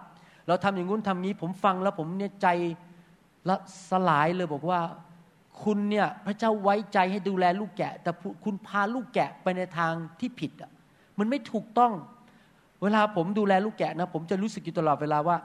[0.48, 2.48] เราทำอย่างงู้นทำนี้ผมฟังแล้วผมเนี่ยใจ
[3.50, 3.56] ละ
[3.90, 4.80] สลายเลยบอกว่า
[5.64, 8.12] คุณเนี่ยพระเจ้าไว้ใจให้ดูแลลูกแกะ แต่
[8.44, 10.72] คุณพาลูกแกะไปในทางที่ผิดอะ
[11.20, 11.94] มันไม่ถูกต้อง
[12.82, 15.38] เวลาผมดูแลลูกแกะนะ ผมจะรู้สึกอยู่ตลอดเวลาว่า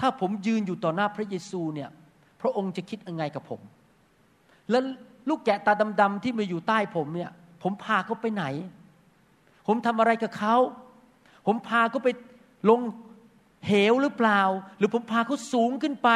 [0.00, 1.90] ถ้าผมยืนอยู่ต่อหน้าพระเยซูเนี่ย
[2.40, 3.60] พระองค์จะคิดยังไงกับผม
[4.70, 4.82] แล้ว
[5.28, 7.30] ลูกแกะตาดำๆที่มาอยู่ใต้ผมเนี่ย
[7.62, 8.44] ผมพาเขาไปไหน
[9.66, 10.56] ผมทำอะไรกับเขา
[11.46, 12.08] ผมพาเขาไป
[12.70, 12.80] ลง
[13.66, 14.40] เหวหรือเปล่า
[14.78, 16.10] หรือผมพาเขาสูงขึ้นไป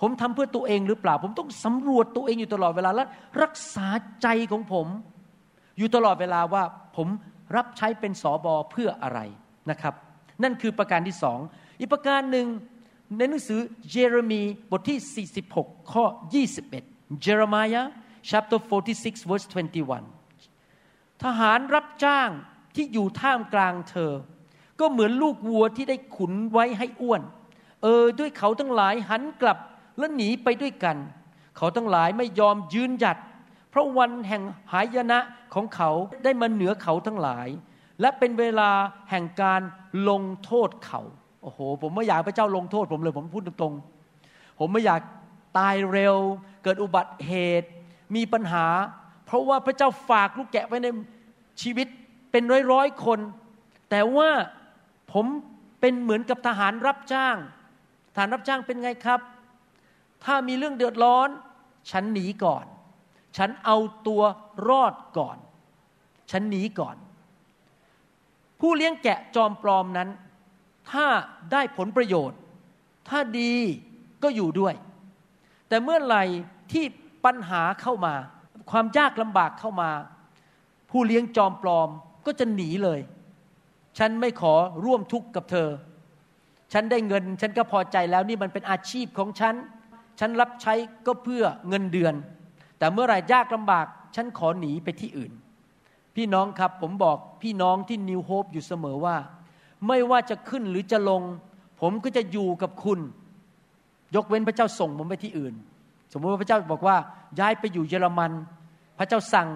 [0.00, 3.06] ผมทำเพื่อตัวเองหรือเปล่า ผมต้องสำรวจตัวเองอยู่ตลอดเวลาและ
[3.42, 3.86] รักษา
[4.22, 4.86] ใจของผม
[5.78, 6.62] อยู่ตลอดเวลาว่า
[6.96, 7.08] ผม
[7.56, 9.20] รับใช้เป็นสอบอเพื่ออะไร
[9.70, 9.94] นะครับ
[10.42, 11.38] นั่นคือประการที่สอง
[11.78, 12.46] อีกประการหนึ่ง
[13.16, 16.04] ในหนังสือเยเรมีบทที่ 46 ข้อ
[16.64, 17.86] 21 Jeremiah
[18.30, 18.58] chapter
[18.94, 19.46] 46 verse
[20.52, 22.28] 21 ทหารรับจ้าง
[22.74, 24.12] ที่อยู่ท่ามกลางเธอ
[24.80, 27.22] ก็เหมือนลูกวัวที่ได้ขุนไว้ให้อ้วน
[27.82, 29.58] เออด้วยเขาทั้งหลายหันกลับ
[29.98, 30.96] และหนีไปด้วยกัน
[31.56, 33.18] เขาทั้งหลายไม่ยอมยืนหยัด
[33.70, 35.18] เพราะวันแห่งหายนะ
[35.54, 35.90] ของเขา
[36.24, 37.48] ได้มาเหนือเขาทั้งหลาย
[38.00, 38.70] และเป็นเวลา
[39.10, 39.60] แห่งการ
[40.08, 41.00] ลงโทษเขา
[41.42, 45.00] โอ้โห ผมไม่อยากพระเจ้าลงโทษ ผมเลยผมพูดตรงๆ ผมไม่อยาก
[45.58, 46.16] ตายเร็ว
[46.62, 47.68] เกิดอุบัติเหตุ
[48.16, 48.66] มีปัญหา
[49.24, 50.88] เพราะว่าพระเจ้าฝากลูกแกะไว้ใน
[51.62, 51.86] ชีวิต
[52.30, 53.20] เป็นร้อยๆคน
[53.90, 54.30] แต่ว่า
[55.12, 55.26] ผม
[55.80, 57.36] เป็นเหมือนกับทหารรับจ้าง
[58.14, 59.20] ทหารรับจ้างเป็นไงครับ
[60.24, 61.28] ถ้ามีเรื่องเดือดร้อน
[61.90, 62.64] ฉันหนีก่อน
[63.36, 64.22] ฉันเอาตัว
[64.68, 65.36] รอดก่อน
[66.30, 66.96] ฉันหนีก่อน
[68.60, 70.08] ผู้เลี้ยงแกะจอมปลอมนั้น
[70.90, 71.06] ถ้า
[71.52, 72.38] ได้ผลประโยชน์
[73.08, 73.52] ถ้าดี
[74.22, 74.74] ก็อยู่ด้วย
[75.68, 76.24] แต่เมื่อไหร่
[76.72, 76.84] ที่
[77.24, 78.14] ปัญหาเข้ามา
[78.70, 79.90] ความยากลำบากเข้ามา
[80.90, 81.88] ผู้เลี้ยงจอมปลอม
[82.26, 83.00] ก็จะหนีเลย
[83.98, 85.68] ฉันไม่ขอร่วมทุกข์กับเธอ
[86.72, 89.54] ฉันได้เงิน ฉันก็พอใจแล้วนี่มันเป็นอาชีพของฉัน
[90.20, 90.74] ฉันรับใช้
[91.06, 92.14] ก็เพื่อเงินเดือน
[92.78, 95.32] แต่เมื่อไรยากลำบาก ฉันขอหนีไปที่อื่น
[96.16, 99.16] พี่น้องครับผมบอกพี่น้องที่นิวโฮปอยู่เสมอว่า
[99.86, 101.22] ไม่ว่าจะขึ้นหรือจะลง
[101.80, 103.00] ผมก็จะอยู่กับคุณ
[104.14, 105.54] ยกเว้นพระเจ้าส่งผมไปที่อื่น
[106.12, 106.96] สมมติว่าพระเจ้าบอกว่า
[107.40, 108.32] ย้ายไปอยู่เยอรมัน
[108.98, 109.48] พระเจ้าสั่ง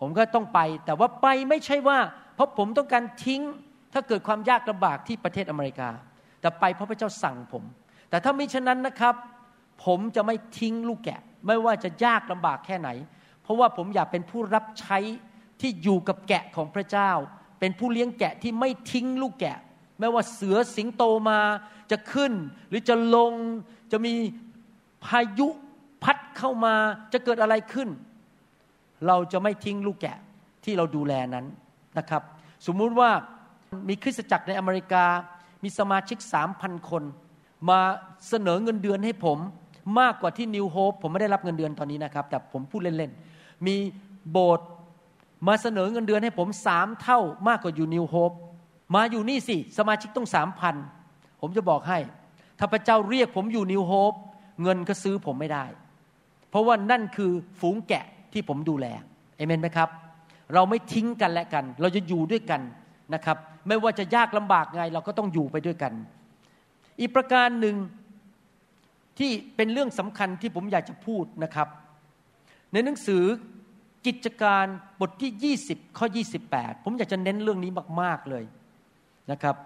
[0.00, 1.98] ผมก็ต้องไป แต่ว่าไปไม่ใช่ว่า
[2.34, 3.42] เพราะผมต้องการทิ้ง
[3.92, 5.88] ถ้าเกิดความยากลำบากที่ประเทศอเมริกา
[6.40, 7.64] แต่ไปเพราะพระเจ้าสั่งผม
[8.10, 9.14] แต่ถ้าไม่เช่นนั้นนะครับ
[9.84, 12.88] ผมจะไม่ทิ้งลูกแกะ ไม่ว่าจะยากลำบากแค่ไหน
[13.42, 14.98] เพราะว่าผมอยากเป็นผู้รับใช้
[15.60, 17.10] ที่อยู่กับแกะของพระเจ้า
[17.60, 19.58] เป็นผู้เลี้ยงแกะที่ไม่ทิ้งลูกแกะ
[19.98, 21.40] ไม่ว่าเสือสิงโตมา
[21.90, 22.32] จะขึ้น
[22.68, 23.32] หรือจะลง
[23.92, 24.14] จะมี
[25.04, 25.48] พายุ
[26.02, 26.74] พัดเข้ามา
[27.12, 27.88] จะเกิดอะไรขึ้น
[29.06, 30.16] เราจะไม่ทิ้งลูกแกะ
[30.64, 31.46] ที่เราดูแลนั้น
[31.98, 32.22] นะครับ
[32.66, 33.10] สมมุติว่า
[33.88, 35.04] มีคริสตจักรในอเมริกา
[35.62, 37.02] มีสมาชิกสามพันคน
[37.68, 37.80] มา
[38.28, 39.38] เสนอเงินเดือนให้ผม
[39.98, 43.76] มากกว่าที่นิวโฮปผมไม่ได้รับเงินเดือนตอนนี้นะครับ แต่ผมพูดเล่นๆ มี
[44.30, 44.68] โบสถ์
[45.48, 48.32] มาเสนอเงินเดือนให้ผมสามเท่ามากกว่าอยู่นิวโฮป
[48.94, 50.74] มาอยู่นี่สิ สมาชิกต้องสามพัน
[51.40, 51.98] ผมจะบอกให้
[52.58, 54.12] ถ้าพระเจ้าเรียกผมอยู่นิวโฮป
[54.62, 55.64] เงินก็ซื้อผมไม่ได้
[56.50, 58.86] เพราะว่านั่นคือฝูงแกะที่ผมดูแล
[59.36, 59.88] เอเมนไหมครับ
[60.54, 62.60] เราไม่ทิ้งกันและกัน เราจะอยู่ด้วยกัน
[63.14, 63.36] นะครับ
[63.68, 65.92] ไม่ว่าจะยากลำบากไง เราก็ต้องอยู่ไปด้วยกัน
[67.00, 67.74] อีกประการหนึ่ง
[69.18, 71.68] ที่เป็นเรื่องสำคัญที่ผมอยากจะพูดนะครับ
[72.72, 73.24] ในหนังสือ
[74.06, 74.66] กิจการ
[75.00, 76.06] บทที่ 20 ข้อ
[76.46, 78.44] 28 ผมอยากจะเน้นเรื่องนี้มาก ๆเลย
[79.30, 79.56] นะครับ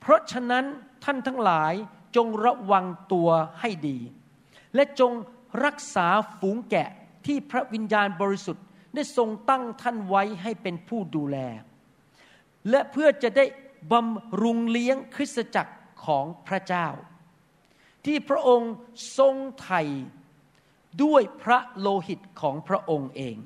[0.00, 0.64] เพราะฉะนั้น
[1.04, 1.72] ท่านทั้งหลาย
[2.16, 3.28] จงระวังตัว
[3.60, 3.98] ให้ดี
[4.74, 5.12] และจง
[5.64, 6.06] รักษา
[6.38, 6.88] ฝูงแกะ
[7.26, 11.38] ที่พระวิญญาณบริสุทธิ์ได้ทรงตั้งท่านไว้ให้เป็นผู้ดูแล
[12.70, 13.44] และเพื่อจะได้
[13.92, 16.86] บำรุงเลี้ยงคริสตจักรของพระเจ้า
[18.04, 18.72] ที่พระองค์
[19.18, 19.82] ทรงไถ่
[21.02, 23.36] ด้วยพระโลหิตของพระองค์เอง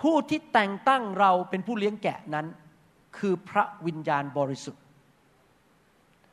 [0.00, 2.46] ผู้ที่แต่งตั้งเราเป็นผู้เลี้ยงแกะนั้น
[3.18, 4.82] คือพระวิญญาณบริสุทธิ์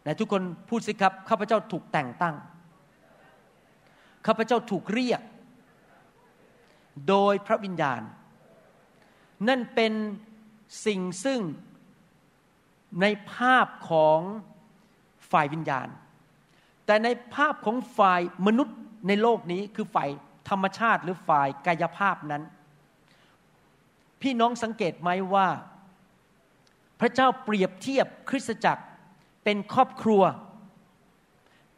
[0.02, 2.36] ไหนทุกคนพูดสิครับข้าพเจ้าถูกแต่งตั้ง
[4.26, 5.22] ข้าพเจ้าถูกเรียก
[7.08, 8.02] โดยพระวิญญาณ
[9.48, 9.94] นั่นเป็น
[10.86, 11.42] สิ่งซึ่ง
[13.02, 14.20] ในภาพของ
[15.32, 15.88] ฝ่ายวิญญาณ
[16.86, 20.10] แต่ในภาพของฝ่ายมนุษย์ในโลกนี้คือฝ่าย
[20.50, 22.44] ธรรมชาติหรือฝ่ายกายภาพนั้น
[24.22, 25.48] พี่น้องสังเกตไหมว่า
[27.00, 28.84] พระเจ้าเปรียบเทียบคริสตจักร
[29.44, 30.24] เป็นครอบครัว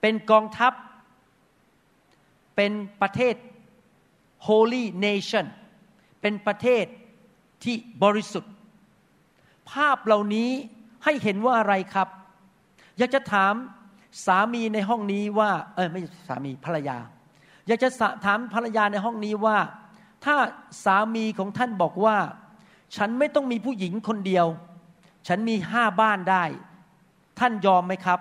[0.01, 0.73] เป็นกองทัพ
[2.55, 3.35] เป็นประเทศ
[4.47, 5.45] holy nation
[6.21, 6.85] เป็นประเทศ
[7.63, 8.53] ที่บริสุทธิ์
[9.71, 10.51] ภาพเหล่านี้
[11.03, 12.09] ให้เห็นว่าอะไรครับ
[12.99, 13.53] อยากจะถาม
[14.25, 16.97] สามีในห้องนี้ว่าเออไม่สามีภรรยา
[17.67, 17.89] อยากจะ
[18.25, 19.57] ถามภรรยาในห้องนี้ว่า
[20.25, 20.35] ถ้า
[20.85, 22.17] สามีของท่านบอกว่า
[22.95, 24.47] ฉันไม่ต้องมีผู้หญิงคนเดียว
[25.27, 26.43] ฉันมีห้าบ้านได้
[27.39, 28.19] ท่านยอมไหมครับ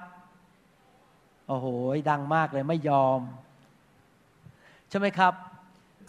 [1.49, 1.67] โอ้โห
[2.11, 3.21] ดังมากเลยไม่ยอม
[4.91, 5.33] ใช่ไหมครับ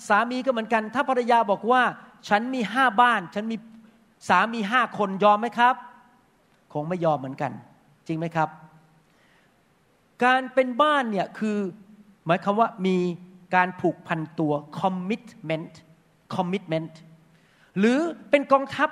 [0.08, 1.82] สามีก็เหมือนกัน ถ้าภรรยาบอกว่า
[2.30, 3.58] ฉันมีห้าบ้าน ฉันมี
[4.30, 5.76] สามีห้าคนยอมไหมครับ
[6.74, 7.52] คงไม่ยอมเหมือนกัน
[8.10, 8.50] จริงไหมครับ
[10.24, 11.58] การเป็นบ้านเนี่ยคือ
[12.26, 12.98] หมายความว่ามี
[13.56, 15.74] การผูกพันตัว commitment
[16.36, 16.94] commitment
[17.78, 18.90] หรือเป็นกองทัพ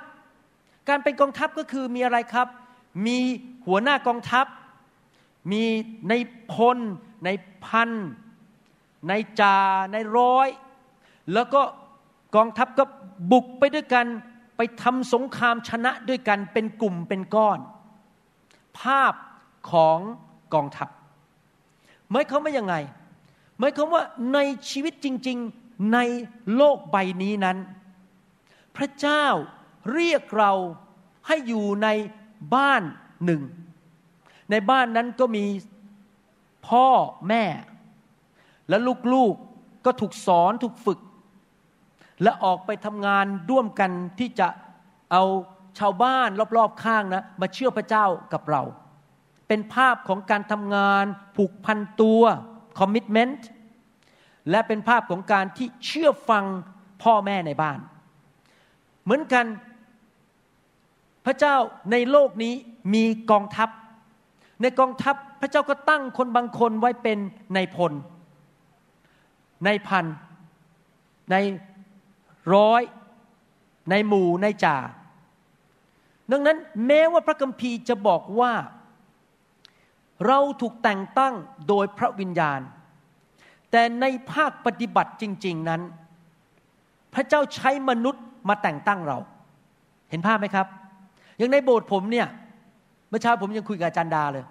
[0.88, 2.48] การเป็นกองทัพก็คือมีอะไรครับ
[3.06, 3.18] มี
[3.66, 4.46] หัวหน้ากองทัพ
[5.52, 5.62] มี
[6.08, 6.14] ใน
[6.52, 6.78] พล
[7.24, 7.28] ใน
[7.64, 7.90] พัน
[9.08, 9.58] ในจา
[9.92, 10.48] ในร้อย
[11.34, 11.62] แล้วก็
[12.36, 12.84] กองทัพก็
[13.32, 14.06] บุกไปด้วยกัน
[14.56, 17.58] ไปทำสงครามชนะด้วยกันเป็นกลุ่มเป็นก้อน
[18.80, 19.12] ภาพ
[19.70, 19.98] ของ
[20.54, 20.88] กองทัพ
[22.10, 22.74] หมายความว่ายังไง
[23.58, 24.02] หมายความว่า
[24.34, 24.38] ใน
[24.70, 25.98] ชีวิตจริง ๆใน
[26.56, 27.58] โลกใบนี้นั้น
[28.76, 29.24] พระเจ้า
[29.92, 30.52] เรียกเรา
[31.26, 31.88] ให้อยู่ใน
[32.54, 32.82] บ้าน
[33.24, 33.42] หนึ่ง
[34.50, 35.44] ในบ้านนั้นก็มี
[36.68, 36.86] พ่อ
[37.28, 37.44] แม่
[38.68, 38.76] และ
[39.14, 41.00] ลูกๆก็ถูกสอนถูกฝึก
[42.22, 44.48] และออกไปทำงานร่วมกันที่จะ
[45.12, 45.24] เอา
[45.78, 48.62] ชาวบ้านรอบๆข้างนะมาเชื่อพระเจ้ากับเรา
[49.48, 51.04] เป็นภาพของการทำงาน
[51.36, 52.22] ผูกพันตัว
[52.78, 53.48] คอมมิชเมนต์
[54.50, 56.44] และเป็นภาพของการที่เชื่อฟัง
[57.02, 57.78] พ่อแม่ในบ้าน
[59.04, 59.46] เหมือนกัน
[61.26, 61.56] พระเจ้า
[61.92, 62.54] ในโลกนี้
[62.94, 63.68] มีกองทัพ
[64.62, 67.18] ในกองทัพพระเจ้าก็ตั้งคนบางคนไว้เป็น
[67.54, 67.92] ในพล
[69.64, 70.04] ในพัน
[71.30, 71.36] ใน
[72.54, 72.82] ร้อย
[73.90, 74.76] ในหมู่ในจ่า
[76.32, 78.52] ดังนั้นแม้ว่าพระคัมภีร์จะบอกว่า
[80.26, 81.34] เราถูกแต่งตั้ง
[81.68, 82.60] โดยพระวิญญาณ
[83.70, 85.82] แต่ในภาคปฏิบัติจริง ๆนั้น
[87.14, 89.18] พระเจ้าใช้มนุษย์มาแต่งตั้งเรา
[90.10, 90.66] เห็นภาพไหมครับ
[91.38, 92.28] อย่างในโบสถ์ผมเนี่ย
[93.08, 94.44] เมื่อเช้าผมยังคุยกับอาจารย์ดาเลย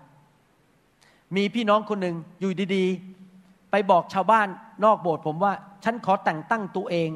[1.35, 4.47] มีพี่น้องคนหนึ่งอยู่ดีๆ ไปบอกชาวบ้าน
[4.85, 7.09] นอกโบสถ์ผมว่า ฉันขอแต่งตั้งตัวเอง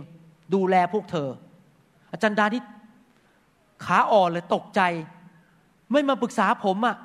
[0.54, 1.30] ดูแลพวกเธอ
[2.12, 2.62] อาจารย์ดาที่
[3.85, 4.81] ขาอ่อนเลยตกใจ
[5.91, 6.95] ไม่มาปรึกษาผมอะ่ะ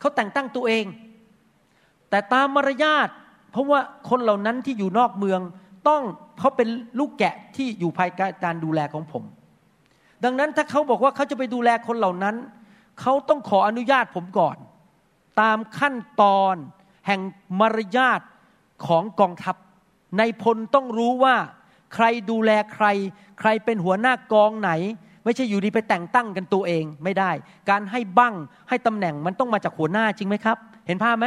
[0.00, 0.84] เขาแต่งตั้งตัวเอง
[2.10, 3.08] แต่ตามมารยาท
[3.50, 3.80] เพราะว่า
[4.10, 5.40] คนเหล่านั้นที่อยู่นอกเมือง
[5.88, 6.02] ต้อง
[6.38, 9.24] เขาเป็นลูกแกะที่อยู่ภายใต้การดูแลของผม
[10.24, 12.36] ดังนั้นถ้าเขาบอกว่าเขาจะไปดูแลคนเหล่านั้น
[13.00, 14.56] เขาต้องขออนุญาตผมก่อน
[15.40, 16.54] ตามขั้นตอน
[17.06, 17.20] แห่ง
[17.60, 18.20] มารยาท
[18.86, 19.56] ของกองทัพ
[20.18, 21.36] ในพลต้องรู้ว่า
[21.94, 22.86] ใครดูแลใคร
[23.40, 24.70] ใครเป็นหัวหน้ากองไหน
[25.24, 27.30] ไม่ใช่อยู่ดีไปแต่งตั้งกันตัวเองไม่ได้
[27.70, 28.34] การให้บั้ง
[28.68, 30.56] ให้ตำแหน่งมันต้องมาจากหัวหน้าจริงไหมครับ
[30.86, 31.26] เห็นภาพไหม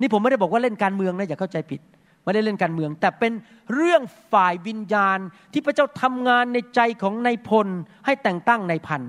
[0.00, 1.80] นี่ผมไม่ได้บอกว่าเล่นการเมืองนะอย่าเข้าใจผิด
[2.24, 3.32] ไม่ได้เล่นการเมือง แต่เป็น
[3.74, 5.18] เรื่องฝ่ายวิญญาณ
[5.52, 7.68] ที่พระเจ้าทำงานในใจของนายพล
[8.06, 9.02] ให้แต่งตั้งนายพัน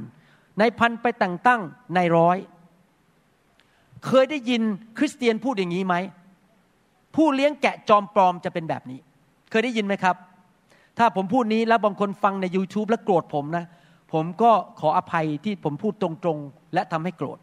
[0.60, 1.62] นายพันไปแต่งตั้ง
[1.98, 2.38] นายร้อย
[4.06, 4.62] เคยได้ยิน
[4.98, 5.96] คริสเตียนพูดอย่างนี้ไหม
[7.16, 9.00] ผู้เลี้ยงแกะจอมปลอมจะเป็นแบบนี้
[9.50, 10.16] เคยได้ยินไหมครับ
[10.98, 13.66] ถ้าผมพูดนี้แล้วบางคนฟังใน YouTube แล้วโกรธผมนะ
[14.14, 17.40] ผมก็ขออภัยที่ผมพูดตรงๆ และทำให้โกรธ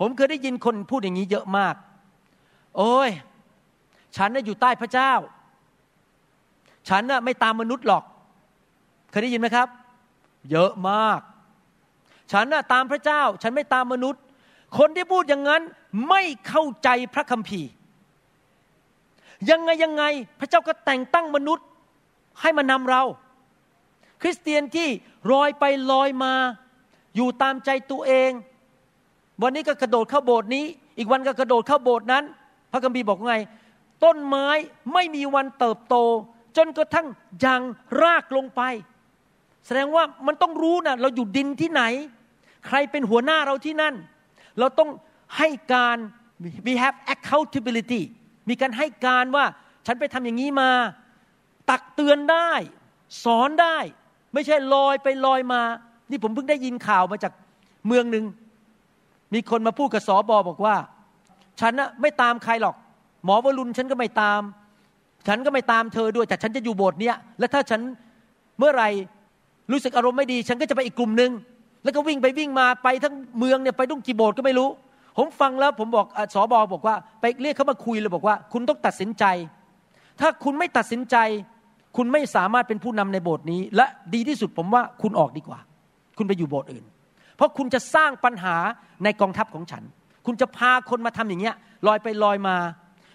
[0.00, 1.74] ผมเคยได้ยินคนพูดอย่างนี้เยอะมาก
[2.76, 3.10] โอ้ย
[4.16, 5.12] ฉันน่ะอยู่ใต้พระเจ้า
[6.88, 8.04] ฉันน่ะไม่ตามมนุษย์หรอก
[9.10, 9.68] เคยได้ยินไหมครับ
[10.50, 11.20] เยอะมาก
[12.32, 14.22] ฉันน่ะตามพระเจ้า ฉันไม่ตามมนุษย์
[14.78, 15.62] คนที่พูดอย่างนั้น
[16.08, 17.70] ไม่เข้าใจพระคัมภีร์
[19.50, 20.04] ยังไงยังไง
[20.40, 21.66] พระเจ้าก็แต่งตั้งมนุษย์
[22.40, 23.02] ให้มานำเรา
[24.22, 24.88] คริสเตียนที่
[25.32, 26.34] ลอยไปลอยมา
[27.16, 28.30] อยู่ตามใจตัวเอง
[29.42, 30.64] วันนี้ก็กระโดดเข้าโบสถ์นี้
[30.98, 32.24] อีกวันก็กระโดดเข้าโบสถ์นั้น
[32.72, 33.36] พระคัมภีร์บอกไง
[34.04, 34.48] ต้นไม้
[34.92, 35.96] ไม่มีวันเติบโต
[36.56, 37.06] จนกระทั่ง
[37.44, 37.60] ยัง
[38.02, 38.62] รากลงไป
[39.66, 41.82] แสดงว่ามันต้องรู้นะเราอยู่ดินที่ไหน
[42.66, 43.94] ใครเป็นหัวหน้าเราที่นั่น
[44.58, 44.90] เราต้อง
[45.38, 45.96] ให้การ
[46.66, 48.02] we have accountability
[48.48, 49.44] มีการให้การว่า
[49.86, 50.70] ฉันไปทำอย่างนี้มา
[51.70, 52.50] ตักเตือนได้
[53.24, 53.78] สอนได้
[54.34, 55.62] ไม่ใช่ลอยไปลอยมา
[56.10, 57.32] นี่ผมเพิ่งได้ยินข่าวมาจาก
[57.86, 58.24] เมืองหนึ่ง
[59.34, 60.76] มีคนมาพูดกับสอบอบอกว่า
[61.60, 62.74] ฉันน่ะไม่ตามใครหรอก
[63.24, 64.40] หมอวรุณฉันก็ไม่ตาม
[65.28, 67.80] ฉันก็ไม่ตามเธอด้วยแต่ฉันจะอยู่โบสถ์เนี้ยและถ้าฉัน
[68.58, 68.88] เมื่อไหร่
[69.72, 71.30] รู้สึกอารมณ์ไม่ดี ฉันก็จะไปอีกกลุ่มหนึ่ง
[71.84, 74.68] แล้วก็วิ่งไปวิ่งมาไปทั้งเมืองเนี่ยไปดุ้งกี่โบสถ์ก็ไม่รู้
[75.18, 79.24] ผมฟังแล้วผมบอกสอบอบอกว่า ไปเรียกเขามาคุยเลยบอกว่า คุณต้องตัดสินใจ
[80.20, 81.16] ถ้าคุณไม่ตัดสินใจ
[81.96, 85.60] คุณไม่สามารถเป็นผู้นำในโบสถ์นี้ และดีที่สุดผมว่าคุณออกดีกว่า
[86.18, 86.84] คุณไปอยู่โบสถ์อื่น
[87.36, 88.56] เพราะคุณจะสร้างปัญหา
[89.04, 89.82] ในกองทัพของฉัน
[90.26, 92.56] คุณจะพาคนมาทำอย่างเงี้ยลอยไปลอยมา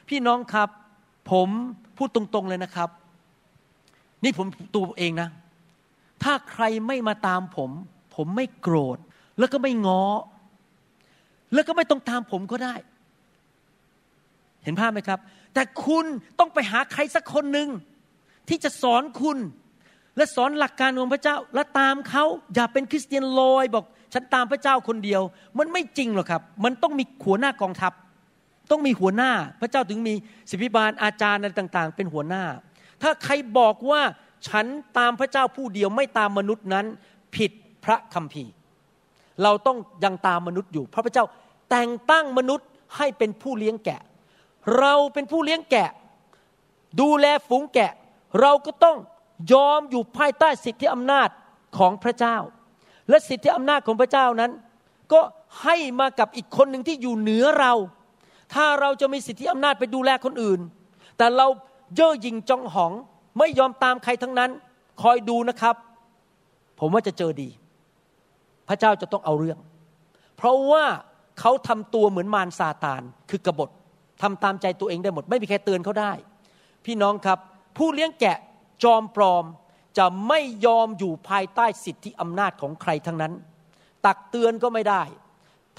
[0.10, 0.70] พี่น้องครับ
[1.32, 1.50] ผม
[1.98, 2.90] พูดตรงๆเลยนะครับ
[4.24, 5.30] นี่ผมตัวเองนะ
[6.24, 7.72] ถ้าใครไม่มาตามผม
[8.16, 8.98] ผมไม่โกรธ
[9.40, 10.04] แล้วก็ไม่ง้อ
[11.54, 12.76] แล้วก็ไม่ต้องตามผมก็ได้
[14.64, 15.20] เห็นภาพไหมครับ
[15.54, 16.06] แต่คุณ
[16.40, 17.68] ต้องไปหาใครสักคนหนึ่ง
[18.50, 19.38] ที่จะสอนคุณ
[20.18, 22.24] และสอนหลักการของพระเจ้าและตามเขา
[22.56, 25.22] อย่าเป็นคริสเตียนลอยบอก ฉันตามพระเจ้าคนเดียว
[25.58, 27.94] มันไม่จริงหรอกครับ มันต้องมีหัวหน้ากองทัพ
[28.72, 29.32] ต้องมีหัวหน้า
[29.62, 30.14] พระเจ้าถึงมี
[30.50, 32.44] สิบิบาลอาจารย์อะไรต่าง ๆ เป็นหัวหน้า
[33.02, 34.02] ถ้าใครบอกว่า
[34.48, 34.66] ฉัน
[34.98, 36.86] ตามพระเจ้าผู้เดียวไม่ตามมนุษย์นั้น
[37.36, 37.52] ผิด
[37.86, 38.52] พระคัมภีร์
[39.44, 41.26] เราต้องยังตามมนุษย์อยู่ พระพระเจ้า
[41.70, 44.02] แต่งตั้งมนุษย์ให้เป็นผู้เลี้ยงแกะ
[44.78, 45.90] เราเป็นผู้เลี้ยงแกะ
[47.02, 47.92] ดูแลฝูงแกะ
[48.42, 48.98] เราก็ต้อง
[49.54, 51.30] ยอมอยู่ภายใต้สิทธิอำนาจ
[51.78, 52.38] ของพระเจ้า
[53.10, 54.52] และสิทธิอำนาจของพระเจ้านั้น
[55.14, 55.22] ก็
[55.64, 57.74] ให้มากับอีกคนหนึ่งที่อยู่เหนือเรา
[58.54, 60.60] ถ้าเราจะมีสิทธิอำนาจไปดูแลคนอื่น
[61.18, 61.48] แต่เรา
[61.96, 62.92] เย่อหยิ่งจองหอง
[63.38, 64.52] ไม่ยอมตามใครทั้งนั้น
[65.02, 65.76] คอยดูนะครับ
[66.80, 67.50] ผมว่าจะเจอดี
[68.68, 69.60] พระเจ้าจะต้องเอาเรื่อง
[70.38, 70.86] เพราะว่า
[71.40, 73.70] เขาทำตัวเหมือนมารซาตานคือกบฏ
[74.22, 76.12] ทำตามใจตัวเองได้หมด ไม่มีใครเตือนเขาได้
[76.86, 77.40] พี่น้องครับ
[77.80, 78.38] ผู้เลี้ยงแกะ
[78.84, 79.46] จอมปลอม
[79.98, 83.34] จะไม่ยอมอยู่ภายใต้สิทธิอำนาจของใครทั้งนั้น
[84.06, 85.04] ตักเตือนก็ไม่ได้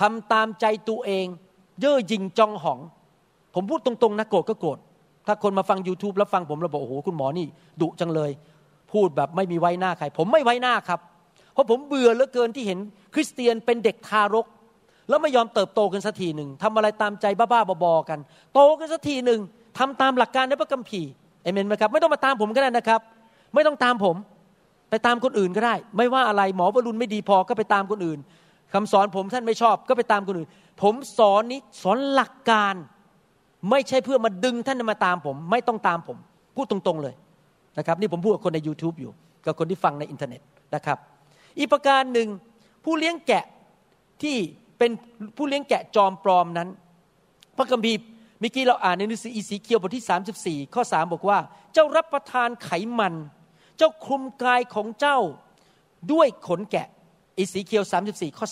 [0.00, 1.26] ทำตามใจตัวเอง
[1.80, 2.78] เย่อหยิ่งจองหอง
[3.54, 4.78] ผมพูดตรงๆนะโกรธก็โกรธ
[5.26, 7.46] ถ้าคนมาฟัง YouTube แล้วฟังผมแล้วบอกโอ้โหคุณหมอนี่
[7.80, 8.30] ดุจังเลย
[8.92, 11.00] พูดแบบไม่มีไว้หน้าใคร ผมไม่ไว้หน้าครับ
[11.52, 12.78] เพราะผมเบื่อเหลือเกินที่เห็น
[13.14, 14.46] คริสเตียนเป็นเด็กทารก
[15.08, 18.18] แล้วไม่ยอมเติบโตกันสักทีหนึ่งทำอะไรตามใจบ้าๆบอๆกัน
[18.54, 19.40] โตกันสักทีหนึ่ง
[19.78, 21.10] ทำตามหลักการในพระคัมภีร์
[21.42, 23.00] เอเมนไหมครับไม่ต้องมาตามผมก็ได้นะครับ
[23.54, 24.16] ไม่ต้องตามผม
[24.90, 28.18] ไปตามคนอื่นก็ได้ ไม่ว่าอะไรหมอวรุณไม่ดีพอก็ไปตามคนอื่น
[28.74, 30.48] คำสอนผมท่านไม่ชอบก็ไปตามคนอื่น
[30.82, 32.74] ผมสอนนี้สอนหลักการ
[33.70, 36.16] ไม่ใช่เพื่อมาดึงท่านมาตามผม ไม่ต้องตามผม
[36.56, 37.14] พูดตรงๆเลย
[37.78, 39.12] นะครับ นี่ผมพูดกับคนใน YouTube อยู่
[39.46, 40.40] กับคนที่ฟังในอินเทอร์เน็ต
[40.74, 40.98] นะครับ
[41.58, 42.28] อีกประการหนึ่ง
[42.84, 43.44] ผู้เลี้ยงแกะ
[44.22, 44.36] ที่
[44.78, 44.90] เป็น
[45.36, 46.68] ผู้เลี้ยงแกะจอมปลอมนั้น
[47.56, 47.98] พระคัมภีร์
[48.40, 51.38] เมื่อกี้เราอ่านในหนังสืออีสีเคียวบทที่ 34 ข้อ 3 บอกว่า
[51.72, 53.14] เจ้ารับประทานไขมัน
[53.78, 55.18] เจ้าคลุมกายของเจ้า
[56.12, 56.86] ด้วยขนแกะ
[57.36, 58.46] อีสีเคียว 34 ข้อ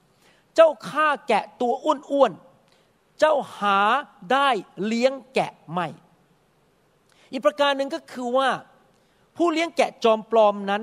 [0.00, 3.78] 3 เจ้าฆ่าแกะตัวอ้วนๆ เจ้าหา
[4.32, 4.48] ได้
[4.84, 5.86] เลี้ยงแกะไม่
[7.32, 8.50] อีกประการหนึ่งก็คือว่า
[9.36, 10.82] ผู้เลี้ยงแกะจอมปลอมนั้น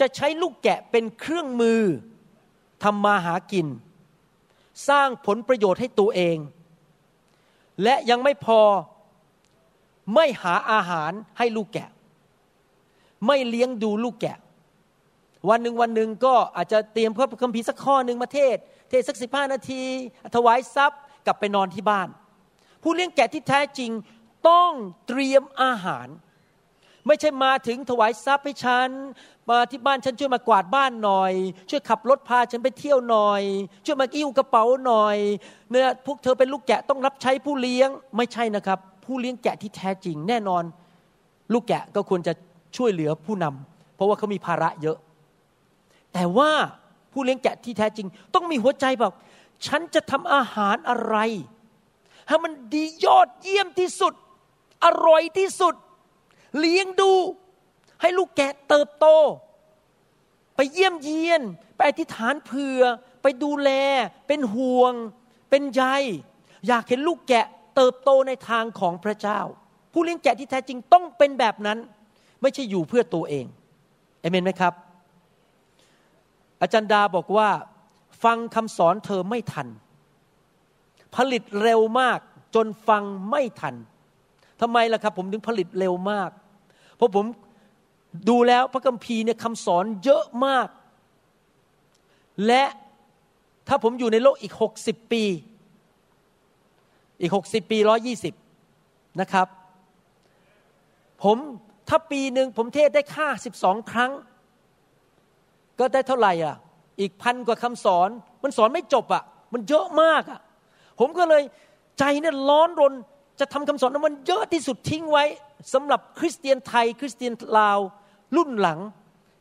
[0.00, 1.82] จะใช้ลูกแกะเป็นเครื่องมือ
[2.82, 3.66] ทำมาหากิน
[4.88, 6.36] สร้างผลประโยชน์ให้ตัวเอง
[7.82, 8.60] และยังไม่พอ
[10.14, 11.90] ไม่หาอาหารให้ลูกแกะ
[13.26, 14.36] ไม่เลี้ยงดูลูกแกะ
[15.48, 18.56] วันหนึ่งวันหนึ่งก็อาจจะเตรียมเพื่อคัมภีร์สักข้อหนึ่งมาเทศ
[18.90, 19.82] เทศสักสิบห้านาที
[20.34, 22.08] ถวายทรัพย์กลับไปนอนที่บ้าน
[22.82, 23.90] ผู้เลี้ยงแกะที่แท้จริง
[24.48, 24.72] ต้อง
[25.06, 26.08] เตรียมอาหาร
[27.06, 28.88] ไม่ใช่มาถึงถวายทรัพย์ให้ฉัน
[29.50, 31.32] มาที่บ้านฉันช่วยมากวาดบ้านหน่อย
[31.70, 33.42] ช่วยขับรถพาฉันไปเที่ยวหน่อย
[33.84, 35.16] ช่วยมากิ้วกระเป๋าหน่อย
[35.70, 40.64] เนี่ยพวกเธอเป็นลูกแกะต้องรับใช้ผู้เลี้ยง ไม่ใช่นะครับ ผู้เลี้ยงแกะที่แท้จริงแน่นอน
[41.52, 42.32] ลูกแกะก็ควรจะ
[42.76, 44.96] ช่วยเหลือผู้นำเพราะว่าเขามีภาระเยอะ
[46.12, 46.50] แต่ว่า
[47.12, 49.12] ผู้เลี้ยงแกะที่แท้จริง ต้องมีหัวใจแบบ
[49.66, 51.16] ฉันจะทำอาหารอะไร
[52.28, 54.14] ให้มันดียอดเยี่ยมที่สุด
[54.84, 55.74] อร่อยที่สุด
[56.60, 57.12] เลี้ยงดู
[58.00, 59.06] ให้ลูกแกะเติบโต
[60.56, 61.42] ไปเยี่ยมเยียน
[61.76, 62.80] ไปอธิษฐานเผื่อ
[63.22, 63.70] ไปดูแล
[64.26, 64.94] เป็นห่วง
[65.50, 65.82] เป็นใย
[66.66, 69.40] อยากเห็นลูกแกะเติบโตในทางของพระเจ้า
[69.92, 71.78] ผู้เลี้ยงแกะที่แท้จริงต้องเป็นแบบนั้น
[72.42, 73.46] ไม่ใช่อยู่เพื่อตัวเอง
[74.20, 74.74] เอเมนไหมครับ
[76.60, 77.48] อาจารย์ดาบอกว่า
[78.24, 79.68] ฟังคำสอนเธอไม่ทัน
[81.16, 82.18] ผลิตเร็วมาก
[82.54, 83.74] จนฟังไม่ทัน
[84.60, 86.30] ทำไมล่ะครับ ผมถึงผลิตเร็วมาก
[86.96, 87.26] เพราะผม
[88.28, 90.68] ดูแล้วพระคัมภีร์เนี่ยคำสอนเยอะมาก
[92.46, 92.64] และ
[93.68, 95.24] ถ้าผมอยู่ในโลกอีกหกสิบปี
[97.20, 98.34] อีกหกสิบปีร้อยี่สิบ
[99.20, 99.46] นะครับ
[101.24, 101.38] ผม
[101.88, 104.12] ถ้าปีหนึ่งผมเทศได้ค่าสิบสองครั้ง
[105.78, 106.56] ก็ได้เท่าไหร่อะ
[107.00, 108.08] อีกพันกว่าคำสอน
[108.42, 110.40] มันสอนไม่จบอะ มันเยอะมากอะ
[111.00, 111.42] ผมก็เลย
[111.98, 112.94] ใจเนี่ยร้อนรน
[113.40, 115.24] จะทำคำสอนนั้นมันเยอะที่สุดทิ้งไว้
[115.72, 117.78] สำหรับคริสเตียนไทย คริสเตียนลาว
[118.36, 118.80] รุ่นหลัง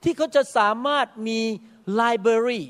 [0.04, 1.39] ที่เขาจะสามารถมี
[1.93, 2.62] ไลบรารี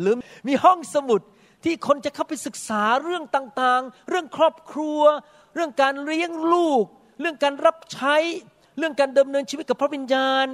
[0.00, 0.14] หรือ
[0.48, 1.20] มีห้องสมุด
[1.64, 5.00] ที่คนจะเข้าไปศึกษาเรื่องต่างๆ เรื่องครอบครัว
[5.54, 6.84] เรื่องการเลี้ยงลูก
[7.20, 8.16] เรื่องการรับใช้
[8.78, 10.46] เรื่องการดำเนินชีวิตกับพระวิญญาณ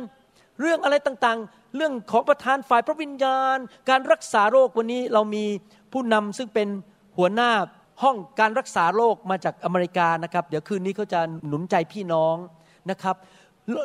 [0.60, 3.56] เรื่องอะไรต่างๆ เรื่องของประธานฝ่ายพระวิญญาณ
[3.90, 5.44] การรักษาโรควันนี้เรามี
[5.92, 6.68] ผู้นำซึ่งเป็น
[7.16, 7.50] หัวหน้า
[8.02, 12.36] ห้องการรักษาโรคมาจากอเมริกานะครับ เดี๋ยวคืนนี้เขาจะหนุนใจพี่น้อง
[12.90, 13.16] นะครับ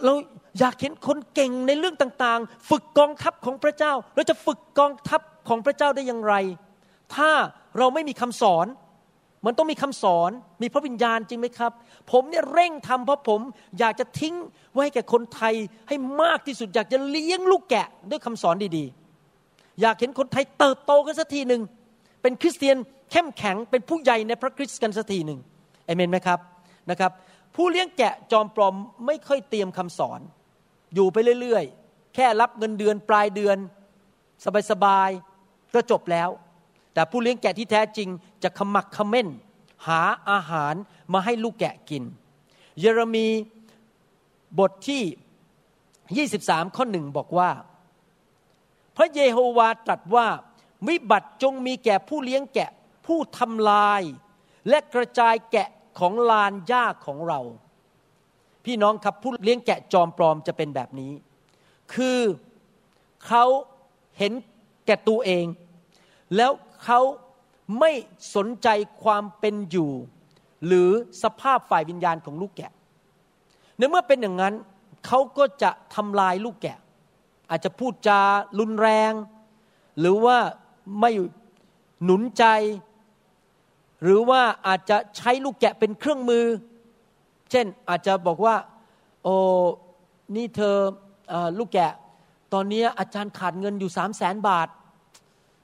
[0.06, 0.14] เรา
[0.60, 6.36] อยากเห็นคนเก่งในเรื่องต่างๆ ฝึกกองทัพของพระเจ้าเราจะฝึกกองทัพของพระเจ้าได้อย่างไร
[7.16, 7.32] ถ้า
[7.78, 8.68] เราไม่มีคำสอน
[9.46, 11.72] มันต้องมีคำสอน มีพระวิญญาณจริงไหมครับ
[12.12, 13.42] ผมเนี่ยเร่งทำเพราะผม
[13.80, 14.36] อยากจะทิ้ง
[14.72, 15.54] ไว้ให้แก่คนไทย
[15.88, 21.62] ให้มากที่สุด อยากจะเลี้ยงลูกแกะด้วยคำสอนดีๆ อยากเห็นคนไทยเติบโตกันสักทีหนึ่ง
[22.22, 22.78] เป็นคริสเตียน
[23.12, 25.40] เข้มแข็งเป็นผู้ใหญ่ในพระคริสต์กันสักทีหนึ่ง
[25.86, 26.40] เอเมนไหมครับ
[26.90, 27.12] นะครับ
[27.56, 30.20] ผู้เลี้ยงแกะจอมปลอมไม่ค่อยเตรียมคำสอน
[30.94, 33.58] อยู่ไปเรื่อยๆ แค่รับเงินเดือนปลายเดือน
[34.72, 36.30] สบายๆก็จบแล้ว
[36.94, 38.10] แต่ผู้เลี้ยงแกะที่แท้จริง
[38.44, 39.28] จะขมักขม้น
[39.88, 40.76] หาอาหาร
[41.14, 42.04] มาให้ลูกแกะกิน
[42.80, 43.28] เยเรมี
[44.60, 47.50] บทที่ 23 ข้อหนึ่งบอกว่า
[48.98, 50.28] พระเยโฮวาตรัสว่า
[50.88, 52.70] วิบัติจงมีแก่ผู้เลี้ยงแกะ
[53.06, 54.02] ผู้ทำลาย
[54.70, 57.40] และกระจายแกะของลานหญ้าของเรา
[58.66, 61.12] พี่น้องครับผู้เลี้ยงแกะจอมปลอมจะเป็นแบบนี้
[61.94, 62.20] คือ
[63.28, 63.46] เขา
[64.18, 64.34] เห็น
[64.86, 65.46] แก่ตัวเอง
[66.36, 66.52] แล้ว
[66.86, 67.00] เขา
[67.80, 67.92] ไม่
[68.36, 68.68] สนใจ
[69.04, 69.92] ความเป็นอยู่
[70.66, 70.90] หรือ
[71.24, 72.72] สภาพฝ่ายวิญญาณของลูกแกะ
[73.78, 74.54] ในเมื่อเป็นอย่างนั้น
[75.06, 76.78] เขาก็จะทำลายลูกแกะ
[77.50, 78.22] อาจจะพูดจา
[78.60, 79.12] รุนแรง
[80.00, 80.38] หรือว่า
[81.00, 81.12] ไม่
[82.04, 82.46] หนุนใจ
[84.04, 86.46] หรือว่าอาจจะใช้ลูกแกะเป็นเครื่องมือ
[87.52, 88.56] เช่นอาจจะบอกว่า
[89.24, 89.36] โอ้
[90.36, 90.76] นี่เธอ
[91.32, 91.92] อลูกแกะ
[92.54, 94.68] ตอนนี้อาจารย์ขาดเงินอยู่สามแสนบาท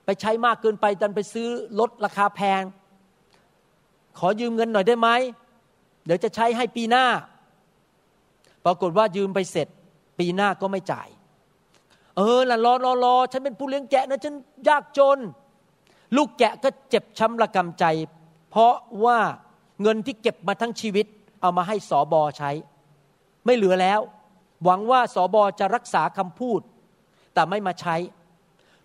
[0.06, 1.48] ไปใช้มากเกินไปดันไปซื้อ
[1.80, 2.62] ลดราคาแพง
[4.20, 5.10] ขอยืมเงินหน่อยได้ไหม
[6.06, 7.06] เดี๋ยวจะใช้ให้ปีหน้า
[8.66, 9.68] ปรากฏว่ายืมไปเสร็จ
[10.20, 11.10] ปีหน้าก็ไม่จ่าย
[12.18, 14.36] เออละรอรอรอฉันเป็นผู้เลี้ยงแกะนะฉัน
[14.68, 15.20] ยากจน
[16.18, 17.86] ลูกแกะก็เจ็บช้ำระกำใจ
[18.52, 19.20] เพราะว่า
[19.82, 21.06] เงินที่เก็บมาทั้งชีวิต
[21.42, 22.52] เอามาให้สอบอใช้
[23.46, 24.00] ไม่เหลือแล้ว
[24.64, 26.62] หวังว่าสอบอจะรักษาคำพูด
[27.34, 27.96] แต่ไม่มาใช้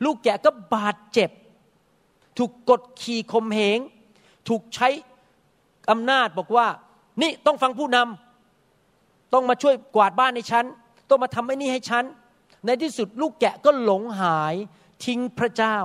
[0.05, 1.31] ลูกแกะก็บาดเจ็บ
[2.39, 3.79] ถูกกดขี่ข่มเหง
[4.49, 4.89] ถูกใช้
[5.91, 6.67] อำนาจบอกว่า
[7.23, 10.65] นี่ต้องฟังผู้นำต้องมาช่วยกวาดบ้านในฉัน
[11.09, 12.05] ต้องมาทำไอ้นี่ให้ฉัน
[12.67, 14.55] ในที่สุดลูกแกะก็หลงหาย
[15.05, 15.79] ทิ้งพระเจ้า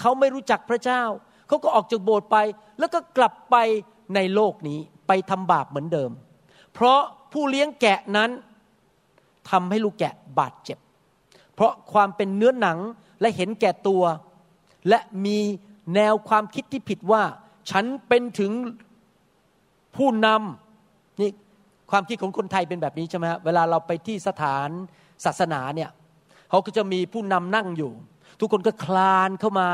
[0.00, 1.02] เขาไม่รู้จักพระเจ้า
[1.48, 2.36] เขาก็ออกจากโบสถ์ไป
[2.78, 3.56] แล้วก็กลับไป
[4.14, 6.10] ในโลกนี้ไปทำบาปเหมือนเดิม
[6.74, 7.00] เพราะ
[7.32, 8.30] ผู้เลี้ยงแกะนั้น
[9.50, 10.78] ทำให้ลูกแกะบาดเจ็บ
[11.54, 12.78] เพราะความเป็นเนื้อหนัง
[13.20, 14.02] และเห็นแก่ตัว
[14.88, 15.38] และมี
[15.94, 17.22] แนวความคิดที่ผิดว่า
[17.70, 18.52] ฉันเป็นถึง
[19.96, 21.30] ผู้นำนี่
[21.90, 24.68] ความคิดของคนไทยเป็นแบบนี้ใช่ไหมฮะเวลาเราไปที่สถาน
[25.24, 25.90] ศาสนาเนี่ย
[26.50, 27.92] เขาก็จะมีผู้นำนั่งอยู่
[28.40, 29.68] ทุกคนก็คลานเข้ามา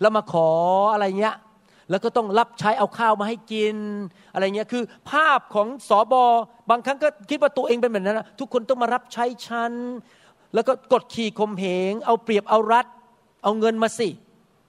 [0.00, 0.48] แล้วมาขอ
[0.92, 1.36] อะไรเงี้ย
[1.90, 3.76] แล้วก็ต้องรับใช้เอาข้าวมาให้กิน
[4.32, 6.24] อะไรเงี้ยคือภาพของสอบอ
[6.70, 9.72] บางครั้งก็คิดว่าตัวเองเป็นแบบนั้นนะทุกคนต้องมารับใช้ฉัน
[10.54, 12.86] แล้วก็กดขี่ข่มเหง เอาเปรียบเอารัด
[13.42, 14.08] เอาเงินมาสิ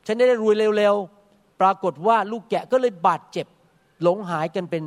[0.05, 3.47] ฉันได้รวยเร็วๆ ปรากฏว่าลูกแกะก็เลยบาดเจ็บ
[4.01, 4.83] หลงหายกันเป็น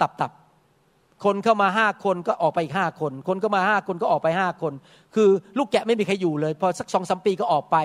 [0.00, 0.45] ตับๆ
[1.24, 4.72] คนเข้ามาห้าคนก็ออกไปอีกห้าคน คนเข้ามาห้าคนก็ออกไปห้าคน
[5.14, 7.76] คือลูกแกะไม่มีใครอยู่เลย พอสักสองสมปีก็ออกไป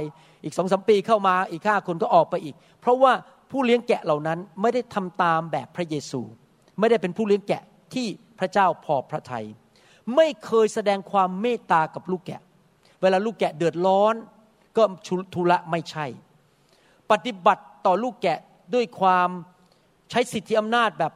[0.44, 3.14] อีกสองสมปีเข้ามาอีกห้าคนก็ออกไปอีก เพราะว่า
[3.52, 6.22] ผู้เลี้ยงแกะเหล่านั้นไม่ได้ทำตามแบบพระเยซู
[6.80, 7.64] ไม่ได้เป็นผู้เลี้ยงแกะ
[7.94, 8.08] ที่
[8.40, 9.46] พระเจ้าพอพระทยัย
[10.16, 12.42] ไม่เคยแสดงความเมตตากับลูกแกะ
[13.02, 14.16] เวลาลูกแกะเดือดร้อน
[14.78, 14.84] ก็
[15.36, 16.06] ทุละไม่ใช่
[17.12, 18.40] ปฏิบัติต่อลูกแกะ
[18.74, 19.30] ด้วยความ
[20.10, 21.14] ใช้สิทธิอำนาจแบบ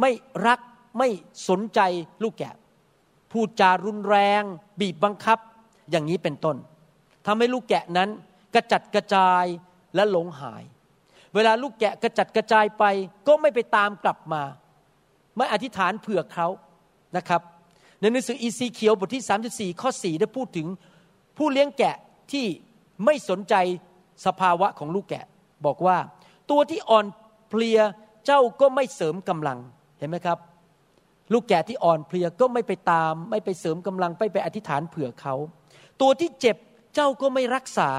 [0.00, 0.10] ไม่
[0.46, 0.60] รัก
[0.98, 1.08] ไม่
[1.48, 1.80] สนใจ
[2.22, 2.54] ลูกแกะ
[3.32, 4.42] พูดจารุนแรง
[4.80, 5.38] บีบบังคับ
[5.90, 6.56] อย่างนี้เป็นต้น
[7.26, 8.08] ทำให้ลูกแกะนั้น
[8.54, 9.44] กระจัดกระจาย
[9.94, 10.62] และหลงหาย
[11.34, 12.84] เวลาลูกแกะกระจัดกระจายไป
[13.26, 14.42] ก็ไม่ไปตามกลับมา
[15.36, 16.46] ไม่อธิษฐานเผื่อเขา
[17.16, 17.42] นะครับ
[18.00, 20.66] ในหนังสืออีซีเคียวบทที่ 34 ข้อ 4 ได้พูดถึง
[21.36, 21.96] ผู้เลี้ยงแกะ
[22.32, 22.46] ที่
[23.04, 23.54] ไม่สนใจ
[24.26, 25.24] สภาวะของลูกแกะ
[25.66, 25.98] บอกว่า
[26.50, 27.06] ตัวที่อ่อน
[27.48, 27.78] เพลีย
[28.26, 29.58] เจ้าก็ไม่เสริมกำลัง
[30.02, 30.38] เห็นไหมครับ
[31.32, 35.34] ลูกแกะที่อ่อนเพลียก็ไม่ไปตาม ไม่ไปเสริมกำลังไม่ไปอธิษฐานเผื่อเขา
[36.00, 36.56] ตัวที่เจ็บ
[36.94, 37.90] เจ้าก็ไม่รักษา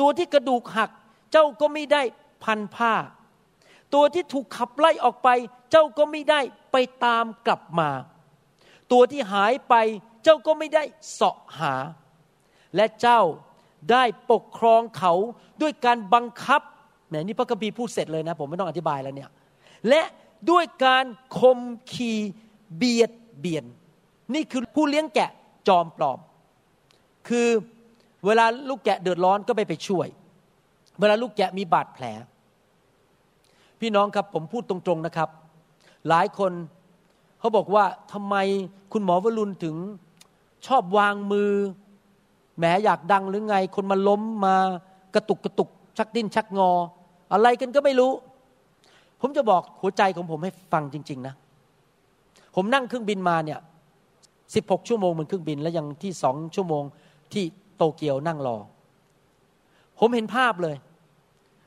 [0.00, 0.90] ตัวที่กระดูกหัก
[1.32, 2.02] เจ้าก็ไม่ได้
[2.44, 2.94] พันผ้า
[3.94, 5.28] ตัวที่ถูกขับไล่ออกไป
[5.70, 6.40] เจ้าก็ไม่ได้
[6.72, 7.90] ไปตามกลับมา
[8.92, 9.74] ตัวที่หายไป
[10.24, 10.82] เจ้าก็ไม่ได้
[11.12, 11.74] เสาะหา
[12.76, 13.20] และเจ้า
[13.90, 15.12] ได้ปกครองเขา
[15.62, 16.62] ด้วยการบังคับ
[17.08, 19.30] แหมนี่พระคัมภีร์พูดเสร็จเลยนะ ผมไม่ต้องอธิบายแล้วเนี่ย
[19.88, 20.02] และ
[20.50, 21.04] ด้วยการ
[21.38, 21.58] คม
[21.92, 22.12] ขี
[22.76, 23.64] เบียดเบียน
[24.34, 25.30] นี่คือผู้เลี้ยงแกะ
[25.68, 26.18] จอมปลอม
[27.28, 27.48] คือ
[28.26, 30.08] เวลาลูกแกะเดือดร้อนก็ไปไปช่วย
[31.00, 32.04] เวลาลูกแกะมีบาดแผล
[33.80, 35.28] พี่น้องครับผมพูดตรงๆนะครับ
[36.08, 36.52] หลายคน
[37.38, 38.36] เขาบอกว่าทำไม
[38.92, 39.76] คุณหมอวรุณถึง
[40.66, 41.52] ชอบวางมือ
[42.58, 44.56] แหมอยากดังหรือไง คนมาล้มมา
[45.14, 45.68] กระตุกกระตุก
[45.98, 46.70] ชักดิ้นชักงอ
[47.32, 48.12] อะไรกันก็ไม่รู้
[49.26, 51.34] ผมจะบอกหัวใจของผมให้ฟังจริง ๆ นะ
[52.54, 53.58] ผมนั่งเครื่องบินมาเนี่ย
[54.54, 56.84] สิบหกชั่วโมงบนเครื่องบิน แล้วยังที่สองชั่วโมง
[57.32, 57.44] ที่
[57.76, 58.56] โตเกียวนั่งรอ
[59.98, 60.76] ผมเห็นภาพเลย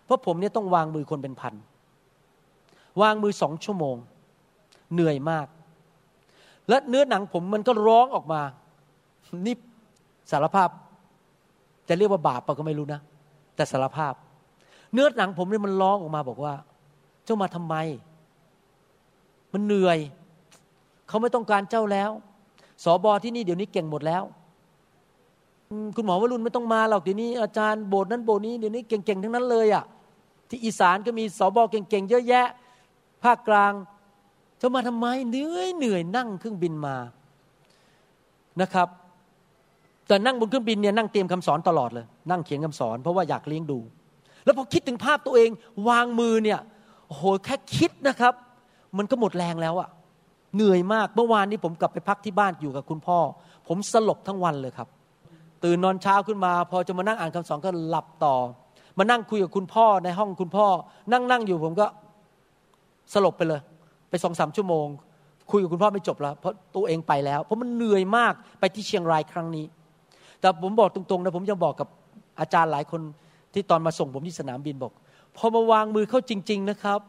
[0.06, 1.54] เพราะผมเนี่ยต้องวางมือคนเป็นพัน
[3.02, 3.96] วางมือสองชั่วโมง
[4.94, 5.48] เหนื่อยมาก
[6.70, 8.42] และเนื้อหนังผมมันก็ร้องออกมา
[9.46, 9.56] นี่
[10.32, 10.70] สารภาพ
[11.88, 13.00] จะเรียกว่าบาปปะก็ไม่รู้นะ
[13.56, 14.14] แต่สารภาพ
[14.94, 16.56] เนื้อหนังผมเนี่ยมันร้องออกมาบอกว่า
[17.28, 17.76] เจ้ามาทำไม
[19.54, 20.00] มันเหนื่อย
[21.08, 22.10] เขาไม่ต้องการเจ้าแล้ว
[22.84, 24.24] สอบอที่นี่เดี๋ยวนี้เก่งหมดแล้ว
[25.96, 29.84] คุณหมอวรุณไม่ต้องมาหรอกเดี๋ยวนี้อาจารย์โบสถ์นั้นโบสถ์นี้เดี๋ยวนี้เก่งๆทั้งนั้นเลยอะ่ะ
[30.50, 32.48] ที่อีสานก็มีสอบอเก่งๆเยอะแยะ
[33.24, 33.74] ภาคกลาง
[34.62, 36.96] จะมาทำไมเหนื่อยเหนื่อยนั่งเครื่องบินมา
[38.62, 38.88] นะครับ
[40.08, 43.80] แต่นั่งบนเครื่องบินเนี่ยนั่งเตรียมคำสอนตลอดเลย นั่งเขียนคำสอนเพราะว่าอยากเลี้ยงดู
[44.46, 45.50] แล้วพอคิดถึงภาพตัวเอง
[45.90, 46.60] วางมือเนี่ย
[47.08, 48.34] โอ้โหแค่คิดนะครับ
[48.98, 49.90] มันก็หมดแรงแล้วอะ
[50.56, 53.18] เหนื่อยมากเมื่อวานนี้ผมกลับไปพักที่บ้านอยู่กับคุณพ่อ
[53.68, 54.88] ผมสลบทั้งวันเลยครับ
[55.64, 58.36] ตื่นนอนเช้าขึ้นมา พอจะมานั่งอ่านคำสอนก็หลับต่อ
[58.98, 60.68] มานั่งคุยกับคุณพ่อในห้องคุณพ่อ
[61.12, 61.86] นั่งนั่งอยู่ผมก็
[63.14, 63.62] สลบไปเลย
[64.10, 64.88] ไปสองสามชั่วโมง
[65.52, 69.66] คุยกับคุณพ่อไม่จบแล้วเพราะตัวเองไปแล้ว เพราะมันเหนื่อยมากไปที่เชียงรายครั้งนี้
[70.40, 71.88] แต่ผมบอกตรงๆนะผมยังบอกกับ
[72.40, 73.02] อาจารย์หลายคน
[73.54, 74.94] ที่ตอนมาส่งผมที่สนามบินบอก
[75.38, 77.00] พอมาวางมือเข้าจริง ๆนะครับ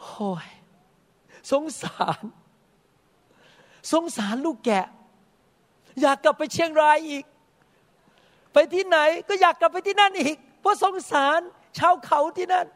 [0.00, 0.46] โอ้ย
[1.50, 2.22] สงสาร
[3.92, 4.86] สงสารลูกแกะ
[6.00, 7.24] อยากกลับไปเชียงรายอีก
[8.52, 8.98] ไปที่ไหน
[9.28, 11.40] ก็อยากกลับไปที่นั่นอีก เพราะสงสาร
[11.78, 12.66] ชาวเขาที่นั่น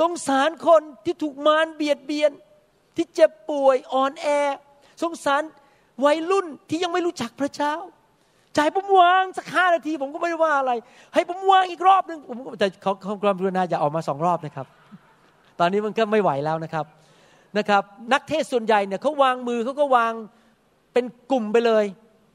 [0.00, 2.32] สงสารคนที่ถูกมารเบียดเบียน
[2.96, 4.26] ที่เจ็บป่วยอ่อนแอ
[5.02, 5.42] สงสาร
[6.04, 7.74] วัยรุ่นที่ยังไม่รู้จักพระเจ้า
[8.56, 10.72] จ่ายผมวางสักห้านาที ผมก็ไม่ได้ว่าอะไร
[11.14, 14.66] ให้ผมวางอีกรอบหนึ่งผมแต่เขาเขาความรุณาอย่าออกมาสองรอบนะครับ
[15.58, 16.86] ตอนนี้มันก็ไม่ไหวแล้วนะครับ
[17.58, 17.82] นะครับ
[18.12, 20.12] นักเทศส่วนใหญ่เนี่ยเขาวางมือเขาก็วาง
[20.92, 21.84] เป็นกลุ่มไปเลย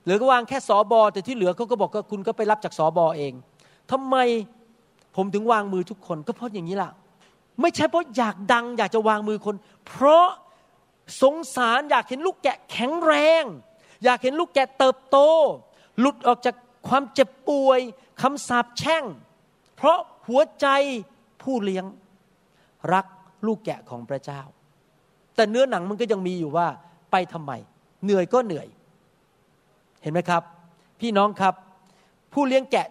[0.05, 3.33] หรือก็วางแค่สอบอแต่ที่เหลือเขาก็บอกว่าคุณก็ไปรับจากสอบอเอง
[3.91, 4.15] ทำไม
[5.15, 6.91] ผมถึงวางมือทุกคนก็เพราะอย่างนี้ล่ะ
[7.61, 9.55] ไม่ใช่เพราะอยากดัง อยากจะวางมือคน
[9.87, 10.27] เพราะ
[11.21, 13.43] สงสารอยากเห็นลูกแกะแข็งแรง
[14.03, 15.17] อยากเห็นลูกแกะเติบโต
[15.99, 16.55] หลุดออกจาก
[16.87, 17.79] ความเจ็บป่วย
[18.21, 19.03] คำสาปแช่ง
[19.75, 20.67] เพราะหัวใจ
[21.41, 21.85] ผู้เลี้ยง
[22.93, 23.05] รัก
[23.45, 24.41] ลูกแกะของพระเจ้า
[25.35, 26.67] แต่เนื้อหนังมันก็ยังมีอยู่ว่า
[27.11, 27.51] ไปทำไม
[28.03, 28.67] เหนื่อยก็เหนื่อย
[30.01, 30.43] เห็นไหมครับ
[30.99, 31.53] พี่น้องครับ
[32.33, 32.87] ผู้เลี้ยงแกะ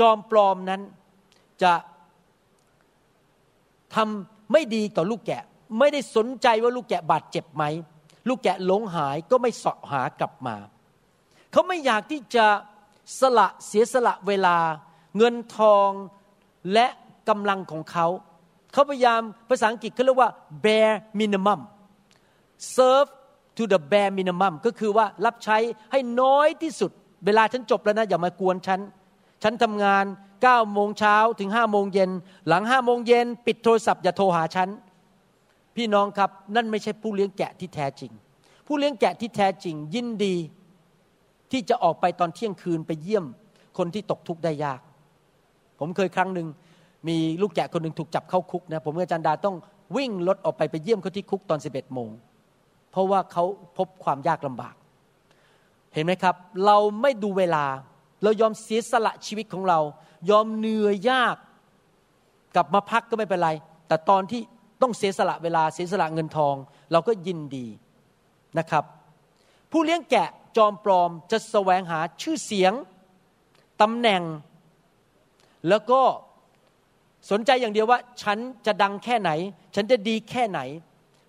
[0.00, 0.80] จอมปลอมนั้น
[1.62, 1.72] จะ
[3.94, 5.42] ทำไม่ดีต่อลูกแกะ
[5.78, 7.64] ไม่ได้สนใจว่าลูกแกะบาดเจ็บไหม
[8.28, 10.56] ลูกแกะหลงหายก็ไม่เสาะหากลับมา
[11.54, 12.46] เขาไม่อยากที่จะ
[13.20, 14.56] สละเสียสละเวลา
[15.16, 15.90] เงินทอง
[16.72, 16.86] และ
[17.28, 18.06] กำลังของเขา
[18.72, 20.30] เขาพยายามภาษาอังกฤษเขาเรียกว่า
[20.64, 21.60] bare minimum
[22.74, 23.10] serve
[23.56, 25.58] to the bare minimum ก็คือว่ารับใช้
[25.92, 26.90] ให้น้อยที่สุด
[27.24, 28.80] เวลาฉันจบแล้วนะ อย่ามากวนฉัน
[29.42, 30.04] ฉันทำงาน
[30.38, 32.10] 9โมงเช้าถึง5โมงเย็น
[32.48, 34.68] หลัง5โมงเย็นปิดโทรศัพท์อย่าโทรหาฉัน
[35.76, 38.12] พี่น้องครับนั่นไม่ใช่ผู้เลี้ยงแกะที่แท้จริง
[38.66, 40.36] ผู้เลี้ยงแกะที่แท้จริง ยินดี
[41.54, 43.24] ที่จะออกไปตอนเที่ยงคืนไปเยี่ยม
[43.78, 44.80] คนที่ตกทุกข์ได้ยาก
[45.80, 46.48] ผมเคยครั้งหนึ่ง
[47.08, 49.56] มีลูกแกะคนหนึ่งถูกจับเข้าคุกนะผมกับจารย์ดาต้อง
[49.96, 52.10] วิ่งรถออกไปไปเยี่ยมเขาที่คุกตอน 11โมง
[52.90, 53.44] เพราะว่าเขา
[53.76, 54.74] พบความยากลำบาก
[55.94, 56.34] เห็นไหมครับ
[56.64, 57.64] เราไม่ดูเวลา
[58.22, 59.78] เรายอมเสียสละชีวิตของเรา
[60.30, 61.36] ยอมเหนื่อยยาก
[62.54, 63.50] กลับมาพักก็ไม่เป็นไร
[63.88, 64.40] แต่ตอนที่
[64.82, 66.54] ต้องเสียสละเวลาเสียสละเงินทอง
[66.92, 67.66] เราก็ยินดี
[68.58, 68.84] นะครับ
[69.70, 72.72] ผู้เลี้ยงแกะ จอมปลอมจะแสวงหาชื่อเสียง
[73.82, 74.22] ตำแหน่ง
[75.68, 76.00] แล้วก็
[77.30, 79.30] สนใจอย่างเดียวว่า ฉันจะดังแค่ไหน
[79.74, 80.60] ฉันจะดีแค่ไหน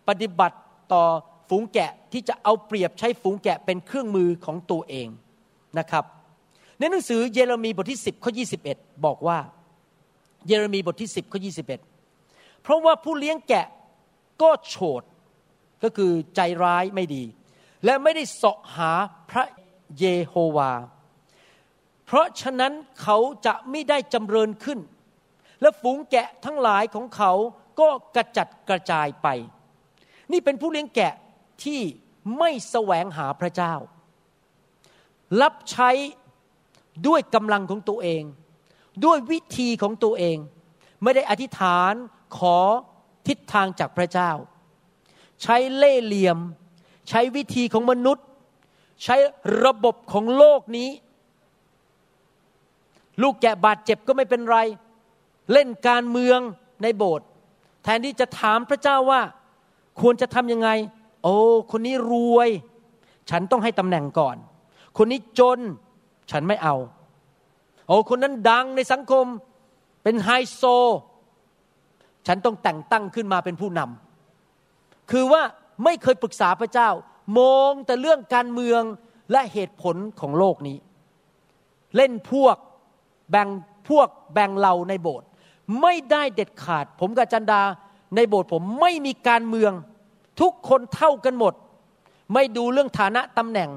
[0.08, 0.58] ปฏิบัติ
[0.94, 1.04] ต่อ
[1.50, 5.08] ฝูงแกะที่จะเอาเปรียบใช้ฝูงแกะเป็นเครื่องมือของตัวเอง
[5.80, 6.04] นะครับ
[6.80, 8.32] ในหนังสือเยเรมีบทที่ 10ข้อ
[8.68, 9.38] 21 บอกว่า
[10.48, 11.40] เยเรมีบทที่ 10ข้อ
[12.02, 13.68] 21 เพราะว่าผู้เลี้ยงแกะ
[14.42, 15.04] ก็โฉด
[15.84, 17.24] ก็คือใจร้ายไม่ดี
[17.86, 18.92] และไม่ได้เสาะหา
[19.30, 19.46] พระ
[20.00, 20.74] เยโฮวา
[22.06, 24.80] เพราะฉะนั้นเขาจะไม่ได้จำเริญขึ้น
[25.62, 27.32] และฝูงแกะทั้งหลายของเขา
[27.80, 29.28] ก็กระจัดกระจายไป
[30.32, 31.14] นี่เป็นผู้เลี้ยงแกะ
[31.64, 31.82] ที่
[32.38, 33.74] ไม่แสวงหาพระเจ้า
[35.42, 35.90] รับใช้
[37.08, 38.24] ด้วยกำลังของตัวเอง
[39.06, 40.38] ด้วยวิธีของตัวเอง
[41.04, 41.94] ไม่ได้อธิษฐาน
[42.38, 42.58] ขอ
[43.28, 44.32] ทิศทางจากพระเจ้า
[45.42, 46.38] ใช้เล่ห์เหลี่ยม
[47.10, 48.26] ใช้วิธีของมนุษย์
[49.04, 49.16] ใช้
[49.64, 50.90] ระบบของโลกนี้
[53.22, 54.58] ลูกแกะบาดเจ็บก็ไม่เป็นไร
[55.54, 56.40] เล่นการเมือง
[56.84, 57.28] ในโบสถ์
[57.84, 59.22] แทนที่จะถามพระเจ้าว่า
[60.02, 60.70] ควรจะทำยังไง
[61.24, 61.36] โอ้
[61.72, 62.50] คนนี้รวย
[63.30, 64.36] ฉันต้องให้ตำแหน่งก่อน
[64.98, 65.60] คนนี้จน
[66.32, 66.76] ฉันไม่เอา
[67.88, 69.26] โอ้คนนั้นดังในสังคม
[70.04, 70.64] เป็นไฮโซ
[72.28, 75.42] ฉันต้องแต่งตั้งขึ้นมาเป็นผู้นำคือว่า
[75.84, 76.90] ไม่เคยปรึกษาพระเจ้า
[77.40, 78.82] มองแต่เรื่องการเมือง
[79.32, 80.78] และเหตุผลของโลกนี้
[81.96, 82.58] เล่นพวก
[83.32, 83.50] แบ่ง
[83.90, 85.28] พวกแบ่งเราในโบสถ์
[85.82, 87.62] ไม่ได้เด็ดขาด ผมกับจันดา
[88.16, 89.72] ในโบสถ์ผมไม่มีการเมือง
[90.42, 91.54] ทุกคนเท่ากันหมด
[92.34, 93.70] ไม่ดูเรื่องฐานะตำแหน่ง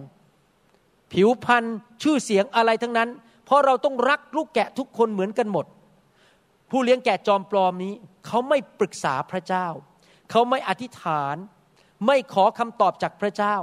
[1.12, 1.64] ผิวพรรณ
[2.03, 3.09] ชื่อเสียงอะไรทั้งนั้น
[3.44, 5.66] เพราะเราต้องรักลูกแกะทุกคนเหมือนกันหมด
[6.70, 7.92] ผู้เลี้ยงแกะจอมปลอมนี้
[8.26, 9.66] เขาไม่ปรึกษาพระเจ้า
[10.30, 11.36] เขาไม่อธิษฐาน
[12.07, 13.57] ไม่ขอคำตอบจากพระเจ้า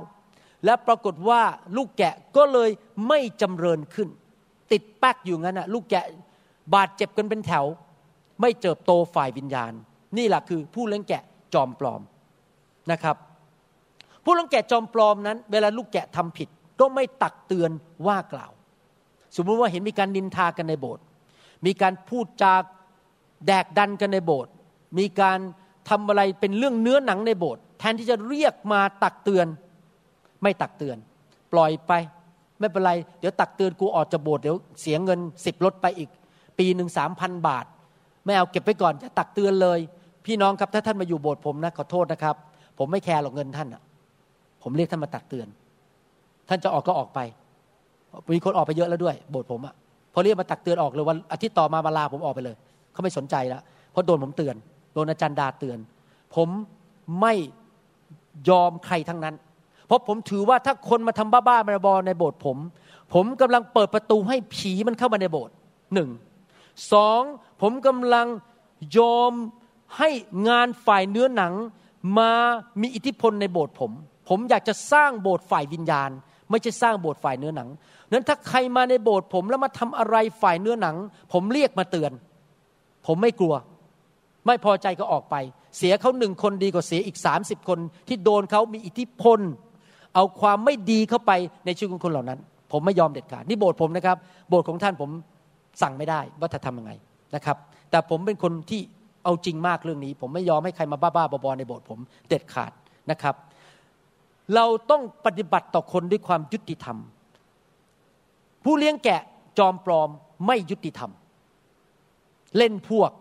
[0.66, 1.42] และปรากฏว่า
[1.78, 2.70] ลูกแกะก็เลย
[3.08, 4.10] ไม่จำเริญขึ้น
[4.72, 6.06] ติดแป๊กอยู่งั้นนะลูกแกะ
[6.76, 7.66] บาดเจ็บกันเป็นแถว
[8.42, 9.74] ไม่เจิบโตฝ่ายวิญญาณ
[10.18, 11.24] นี่แหละคือผู้เลี้ยงแกะ
[11.54, 12.02] จอมปลอม
[12.92, 13.16] นะครับ
[14.24, 17.72] ผู้เลี้ยงแกะจอมปลอมนั้น เวลาลูกแกะทำผิด ก็ไม่ตักเตือน
[18.08, 18.52] ว่ากล่าว
[19.36, 21.04] สมมติว่าเห็นมีการนินทากันในโบสถ์
[21.66, 22.54] มีการพูดจา
[23.48, 24.52] แดกดันกันในโบสถ์
[25.00, 25.40] มีการ
[25.90, 29.48] ทำอะไรเป็นเรื่องเนื้อหนังในโบสถ์ แทนที่จะเรียกมาตักเตือน
[30.44, 30.98] ไม่ตักเตือน
[31.54, 31.92] ปล่อยไป
[32.60, 36.10] ไม่เป็นไร เดี๋ยวตักเตือนกูออกจากโบสถ์เดี๋ยวเสียเงินสิบลดไปอีก
[36.58, 37.66] ปีหนึ่งสามพันบาท
[38.26, 39.80] ไม่เอาเก็บไปก่อนจะตักเตือนเลย
[40.26, 42.36] พี่น้องครับถ้าท่านมาอยู่โบสถ์ผมนะขอโทษนะครับ
[42.78, 43.82] ผมไม่แคร์หรอกเงินท่านอะ
[44.64, 45.48] ผมเรียกท่านมาตักเตือน
[46.50, 47.20] ท่านจะออกก็ออกไป
[48.34, 49.74] มีคนออกไปเยอะแล้วด้วย โบสถ์ผมอะ
[50.14, 52.56] พอเรียกมาตักเตือนออกเลยวันอาทิตย์ต่อมามาลาผมออกไปเลย
[52.94, 53.62] เขาไม่สนใจแล้ว
[53.92, 54.56] เพราะโดนผมเตือน
[54.94, 55.78] โดนอาจารย์ดาเตือน
[56.36, 56.50] ผม
[57.22, 57.34] ไม่
[58.50, 59.36] ยอมใครทั้งนั้น
[59.88, 62.58] เพราะผมถือว่าถ้าคนมาทำบ้าๆบอในโบสถ์ผม
[63.14, 65.54] ผมกำลังเปิดประตูให้ผีมันเข้ามาในโบสถ์
[65.94, 66.10] หนึ่ง
[66.94, 67.22] สอง
[67.62, 68.28] ผมกำลัง
[68.98, 69.32] ยอม
[69.98, 70.10] ให้
[70.48, 71.54] งานฝ่ายเนื้อหนัง
[72.20, 72.32] มา
[72.82, 73.92] มีอิทธิพลในโบสถ์ผม
[74.30, 76.10] ผมอยากจะสร้างโบสถ์ฝ่ายวิญญาณ
[76.50, 77.70] ไม่ใช่สร้างโบสถ์ฝ่ายเนื้อหนัง
[78.12, 80.96] นั้นถ้าใครมาในโบสถ์ผมแล้วมาทำอะไรฝ่ายเนื้อหนัง
[81.34, 82.12] ผมเรียกมาเตือน
[83.08, 83.56] ผมไม่กลัว
[84.46, 85.36] ไม่พอใจก็ออกไป
[85.78, 89.40] เสียเขาหนึ่งคนดีกว่าเสียอีกสามสิบคน ที่โดนเขามีอิทธิพล
[90.16, 91.32] เอาความไม่ดีเข้าไป
[91.66, 92.40] ในชีวิตของคนเหล่านั้น
[92.72, 94.18] ผมไม่ยอมเด็ดขาดนี่โบสถ์ผมนะครับ
[94.50, 95.10] โบสถ์ของท่านผม
[95.82, 96.92] สั่งไม่ได้ว่าจะทำยังไง
[97.36, 97.58] นะครับ
[97.90, 98.82] แต่ผมเป็นคนที่
[99.24, 102.72] เอาจริงมากเรื่องนี้ ผมไม่ยอมให้ใครมาบ้าๆบอๆในโบสถ์ผมเด็ดขาด
[103.12, 103.36] นะครับ
[104.56, 106.98] เราต้องปฏิบัติต่อคนด้วยความยุติธรรม
[108.64, 109.22] ผู้เลี้ยงแกะ
[109.58, 110.10] จอมปลอม
[110.48, 111.12] ไม่ยุติธรรม
[112.58, 113.12] เล่นพวก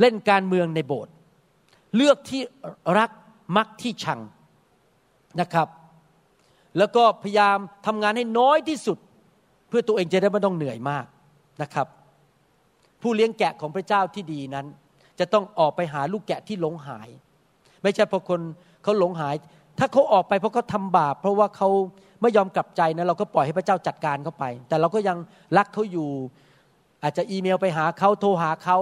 [0.00, 1.12] เล่นการเมืองในโบสถ์
[1.96, 2.42] เลือกที่
[2.98, 3.10] รัก
[3.56, 4.20] มักที่ชัง
[5.40, 5.68] นะครับ
[6.78, 8.98] แล้วก็พยายามทำงานให้น้อยที่สุด
[9.68, 11.06] เพื่อตัวเองจะได้ไม่ต้องเหนื่อยมาก
[11.62, 11.86] นะครับ
[13.02, 14.66] ผู้เลี้ยงแกะของพระเจ้าที่ดีนั้น
[15.18, 17.08] จะต้องออกไปหาลูกแกะที่หลงหาย
[17.82, 18.40] ไม่ใช่เพราะคน
[18.82, 19.34] เขาหลงหาย
[19.78, 21.68] ถ้าเขาออกไปเพราะเขาทำบาปเพราะว่าเขา
[22.20, 25.16] ไม่ยอมกลับใจนะเราก็ปล่อยให้พระเจ้าจัดการเขาไป แต่เราก็ยัง
[25.56, 26.08] รักเขาอยู่
[27.02, 28.76] อาจจะอีเมลไปหาเขาโทรหาเขา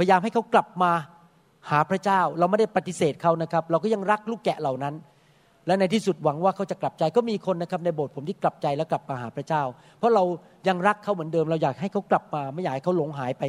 [0.00, 0.92] พยายามให้เขากลับมา
[1.70, 4.94] หาพระเจ้า เราไม่ได้ปฏิเสธเขานะครับ เราก็ยังรักลูกแกะเหล่านั้น
[5.66, 9.62] และในที่สุดหวังว่าเขาจะกลับใจก็มีคนนะครับในโบสถ์ผมที่กลับใจแล้วกลับมาหาพระเจ้า
[9.98, 10.24] เพราะเรา
[10.68, 13.42] ยังรักเขาเหมือนเดิม เราอยากให้เขากลับมาไม่อยากให้เขาหลงหายไป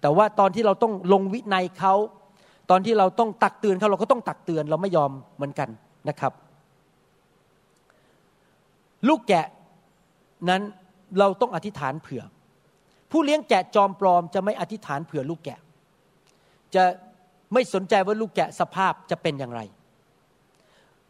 [0.00, 1.94] แต่ว่าตอนที่เราต้องลงวินัยเขา
[2.70, 5.68] ตอนที่เราต้องตักเตือนเขาเราก็ต้องตักเตือนเราไม่ยอมเหมือนกัน
[6.08, 6.32] นะครับ
[9.08, 9.46] ลูกแกะ
[10.48, 10.62] นั้น
[11.18, 12.22] เราต้องอธิษฐานเผื่อ
[13.10, 15.58] ผู้เลี้ยงแกะจอมปลอมจะไม่อธิษฐานเผื่อลูกแกะ
[16.74, 16.84] จะ
[17.52, 19.60] ไม่สนใจว่าลูกแกะสภาพจะเป็นอย่างไร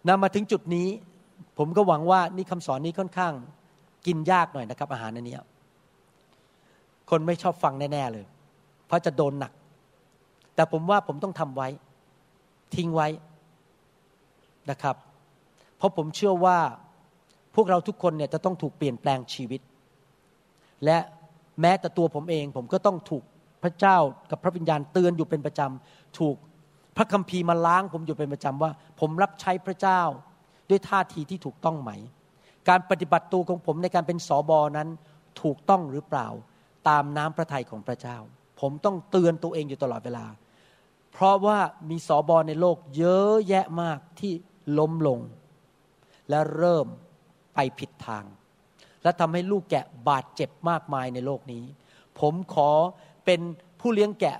[0.08, 0.88] นำมาถึงจุดนี้
[1.58, 3.32] ผมก็หวังว่านี่คำสอนนี้ค่อนข้าง
[4.06, 5.36] กินยากหน่อยนะครับ อาหารอันนี้
[7.10, 8.26] คนไม่ชอบฟังแน่ ๆ เลย
[8.86, 9.52] เพราะจะโดนหนัก
[10.54, 11.68] แต่ผมว่าผมต้องทำไว้
[12.74, 13.08] ทิ้งไว้
[14.70, 14.96] นะครับ
[15.76, 16.58] เพราะผมเชื่อว่า
[17.54, 19.60] พวกเราทุกคนเนี่ยจะต้องถูกเปลี่ยนแปลงชีวิต
[20.84, 20.98] และ
[21.60, 23.24] แม้แต่ตัวผมเองผมก็ต้องถูก
[23.62, 23.98] พระเจ้า
[24.30, 26.36] กับพระวิญญาณเตือนอยู่เป็นประจำถูก
[26.96, 30.00] พระคัมภีร์มาล้างผมอยู่เป็นประจำว่า ผมรับใช้พระเจ้า
[30.70, 31.90] ด้วยท่าทีที่ถูกต้องไหม
[32.68, 34.88] การปฏิบัติตัวของผมในการเป็นสอบอนั้น
[35.42, 36.28] ถูกต้องหรือเปล่า
[36.88, 38.16] ตามน้ำพระทัยของพระเจ้า
[38.60, 40.26] ผมต้องเตือนตัวเองอยู่ตลอดเวลา
[41.12, 41.58] เพราะว่า
[41.90, 44.32] มีสอบอในโลกเยอะแยะมากที่
[44.78, 45.20] ล้มลง
[46.28, 46.86] และเริ่ม
[47.54, 48.24] ไปผิดทาง
[49.02, 51.64] และทำให้ลูกแกะบาดเจ็บมากมายในโลกนี้
[52.20, 52.70] ผมขอ
[53.28, 53.46] เป็น
[53.80, 54.38] ผู้เลี้ยงแกะ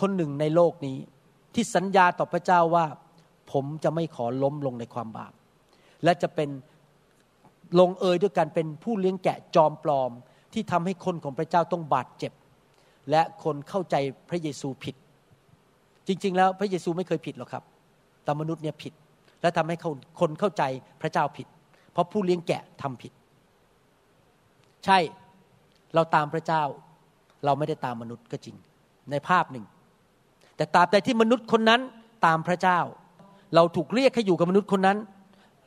[0.00, 0.98] คนหนึ่งในโลกนี้
[1.54, 2.86] ที่สัญญาต่อพระเจ้าว่า
[3.52, 5.32] ผมจะไม่ขอล้มลงในความบาป
[6.04, 6.50] และจะเป็น
[7.80, 10.10] ลงเอยด้วยการเป็นผู้เลี้ยงแกะจอมปลอม
[10.52, 12.32] ที่ทำให้คนของพระเจ้าต้องบาดเจ็บ
[13.10, 13.96] และคนเข้าใจ
[14.30, 14.94] พระเยซูผิด
[16.06, 17.64] จริง ๆ แล้วพระเยซูไม่เคยผิดหรอกครับ
[18.24, 18.92] แต่มนุษย์เนี่ยผิด
[19.42, 19.76] และทำให้
[20.20, 20.62] คนเข้าใจ
[21.02, 21.46] พระเจ้าผิด
[21.92, 23.12] เพราะผู้เลี้ยงแกะทำผิด
[24.84, 24.98] ใช่
[25.94, 26.62] เราตามพระเจ้า
[27.44, 28.56] เราไม่ได้ตามมนุษย์ก็จริง
[29.10, 29.64] ในภาพหนึ่ง
[30.56, 31.80] แต่ตราบใดที่มนุษย์คนนั้น
[32.26, 32.80] ตามพระเจ้า
[33.54, 34.98] เราถูกเรียกให้อยู่กับมนุษย์คนนั้น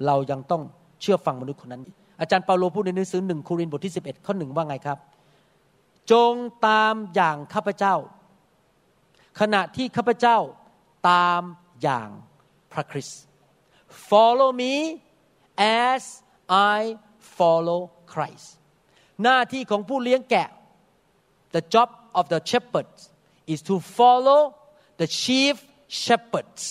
[0.06, 0.62] เรายังต้อง
[1.02, 1.82] เชื่อฟังมนุษย์คนนั้น
[2.22, 4.98] อาจารย์เปาโลพูดในหนังสือหนึ่งโครินธ์บทที่ 11 ข้อหนึ่งว่าไงครับ
[6.12, 6.34] จง
[6.68, 7.96] ตามอย่างข้าพเจ้า
[9.40, 10.38] ขณะที่ข้าพเจ้า
[11.10, 11.42] ตาม
[11.82, 12.10] อย่าง
[12.74, 13.20] พระคริสต์
[14.10, 14.74] follow me
[15.90, 16.04] as
[16.76, 16.80] I
[17.38, 17.82] follow
[18.14, 18.48] Christ
[19.24, 20.48] หน้าที่ของผู้เลี้ยงแกะ
[21.58, 21.90] the job
[22.20, 23.00] of the shepherds
[23.54, 24.42] is to follow
[25.02, 25.56] the chief
[26.06, 26.64] shepherds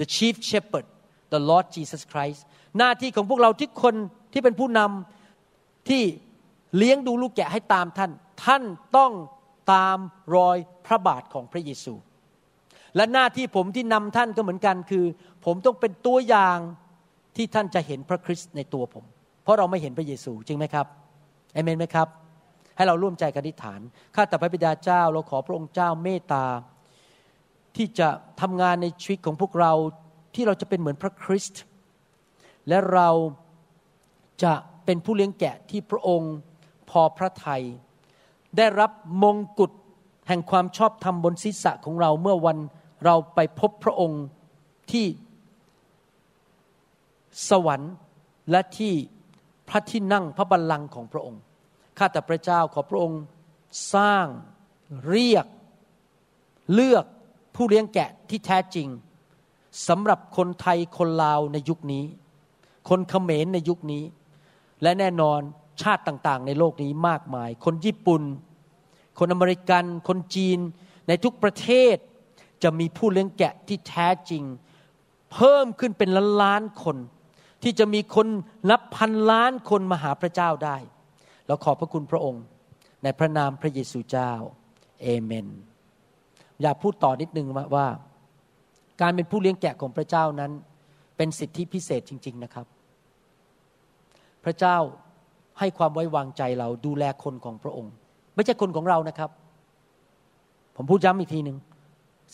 [0.00, 0.86] the chief shepherd
[1.34, 2.40] the Lord Jesus Christ
[2.78, 3.94] หน้าที่ของพวกเราทุกคน
[4.32, 6.02] ที่เป็นผู้นำที่
[6.76, 8.10] เลี้ยงดูลูกแกะให้ตามท่าน
[8.44, 8.62] ท่าน
[8.96, 9.12] ต้อง
[9.72, 9.98] ตาม
[10.36, 10.56] รอย
[10.86, 11.94] พระบาทของพระเยซู
[12.96, 15.04] และหน้าที่ผมที่นำท่านก็เหมือนกันคือ
[15.44, 16.58] ผมต้องเป็นตัวอย่าง
[17.36, 19.04] ที่ท่านจะเห็นพระคริสต์ในตัวผม
[19.42, 20.86] เพราะเราไม่เห็นพระเยซูจริงไหมครับ
[21.54, 22.08] เอเมนไหมครับ
[22.78, 23.80] ให้เราร่วมใจกันอธิษฐาน
[24.14, 26.44] ข้าแต่พระบิดาเจ้าเราขอพระองค์เจ้าเมตตา
[27.76, 28.08] ที่จะ
[28.40, 29.72] ทำงานในชีวิตของพวกเรา
[30.34, 31.62] ที่เราจะเป็นเหมือนพระคริสต์
[32.68, 33.08] และเรา
[34.44, 34.54] จะ
[34.84, 36.34] เป็นผู้เลี้ยงแกะที่พระองค์
[36.90, 37.62] พอพระทยัย
[38.56, 38.90] ได้รับ
[39.22, 39.72] มงกุฎ
[40.28, 42.58] แห่งความชอบธรรมบนศีรษะของเราเมื่อวัน
[43.04, 44.22] เราไปพบพระองค์
[44.92, 45.06] ที่
[47.50, 47.92] สวรรค์
[48.50, 48.92] และที่
[49.68, 51.40] พระที่นั่งพระบัลลังก์ของพระองค์
[51.98, 53.22] ข้าแต่พระเจ้าขอพระองค์
[53.94, 54.26] สร้าง
[55.08, 55.46] เรียก
[56.74, 57.04] เลือก
[57.54, 58.88] ผู้เลี้ยงแกะที่แท้จริง
[59.88, 62.04] สำหรับคนไทยคนลาวในยุคนี้
[62.88, 64.04] คนเขมรในยุคนี้
[64.82, 65.40] และแน่นอน
[65.82, 68.22] ชาติต่างๆ ในโลกนี้มากมาย คนญี่ปุ่น
[69.18, 70.58] คนอเมริกัน คนจีน
[71.08, 71.96] ในทุกประเทศ
[72.62, 74.44] จะมีผู้เลี้ยงแกะที่แท้จริง
[75.32, 76.96] เพิ่มขึ้นเป็นล้านล้านคน
[77.62, 78.26] ที่จะมีคน
[78.70, 80.76] นับพันล้านคนมาหาพระเจ้าได้
[81.48, 82.42] เราขอบพระคุณพระองค์
[83.02, 84.32] ในพระนามพระเยซูเจ้า
[85.02, 85.48] เอเมน
[86.62, 87.46] อยากพูดต่อนิดนึง
[87.76, 87.86] ว่า
[89.00, 90.52] การเป็นผู้เลี้ยงแกะของพระเจ้านั้น
[91.16, 92.66] เป็นสิทธิพิเศษจริง ๆนะครับ
[94.44, 94.76] พระเจ้า
[95.58, 97.92] ให้ความไว้วางใจเราดูแลคนของพระองค์
[98.34, 99.30] ไม่ใช่คนของเรานะครับ
[100.76, 101.58] ผมพูดย้ำอีกทีหนึ่ง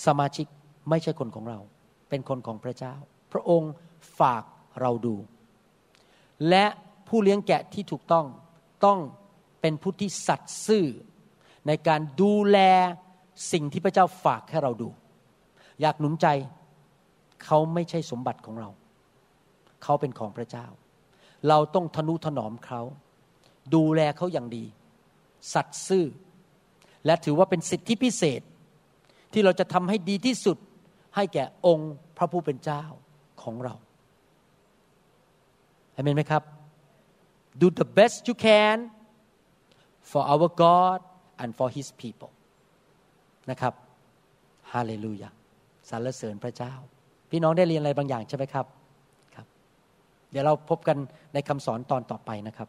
[0.06, 0.46] สมาชิก
[0.90, 1.58] ไม่ใช่คนของเรา
[2.08, 2.94] เป็นคนของพระเจ้า
[3.32, 3.72] พระองค์
[4.20, 4.42] ฝาก
[4.80, 5.14] เราดู
[6.48, 6.64] และ
[7.08, 8.26] ผู้เลี้ยงแกะที่ถูกต้อง
[8.84, 8.98] ต้อง
[9.60, 10.86] เป็นผู้ที่สัตย์ซื่อ
[11.66, 12.58] ในการดูแล
[13.52, 14.90] สิ่งที่พระเจ้าฝากให้เราดู
[15.80, 16.26] อยากหนุนใจ
[17.44, 18.70] เขาไม่ใช่สมบัติของเรา
[19.82, 20.66] เขาเป็นของพระเจ้า
[21.48, 22.80] เราต้องทนุถนอมเขา
[23.74, 24.64] ดูแลเขาอย่างดี
[25.54, 26.06] สัตย์ซื่อ
[27.06, 28.40] และถือว่าเป็นสิทธิพิเศษ
[29.32, 30.58] ที่เราจะทำให้ดีที่สุด
[31.16, 32.82] ให้แก่องค์พระผู้เป็นเจ้า
[33.42, 33.74] ของเรา
[35.92, 36.42] เห็นไหมครับ
[37.60, 38.76] do the best you can
[40.10, 41.00] for our God
[41.42, 42.30] and for His people
[43.50, 43.74] นะครับ
[44.72, 45.30] ฮาเลลูยา
[45.90, 46.72] สรรเสริญพระเจ้า
[47.30, 48.66] พี่น้องได้เรียนอะไรบางอย่างใช่ไหมครับ
[49.34, 49.46] ครับ
[50.30, 50.96] เดี๋ยวเราพบกัน
[51.34, 52.68] ในคำสอนตอนต่อไปนะครับ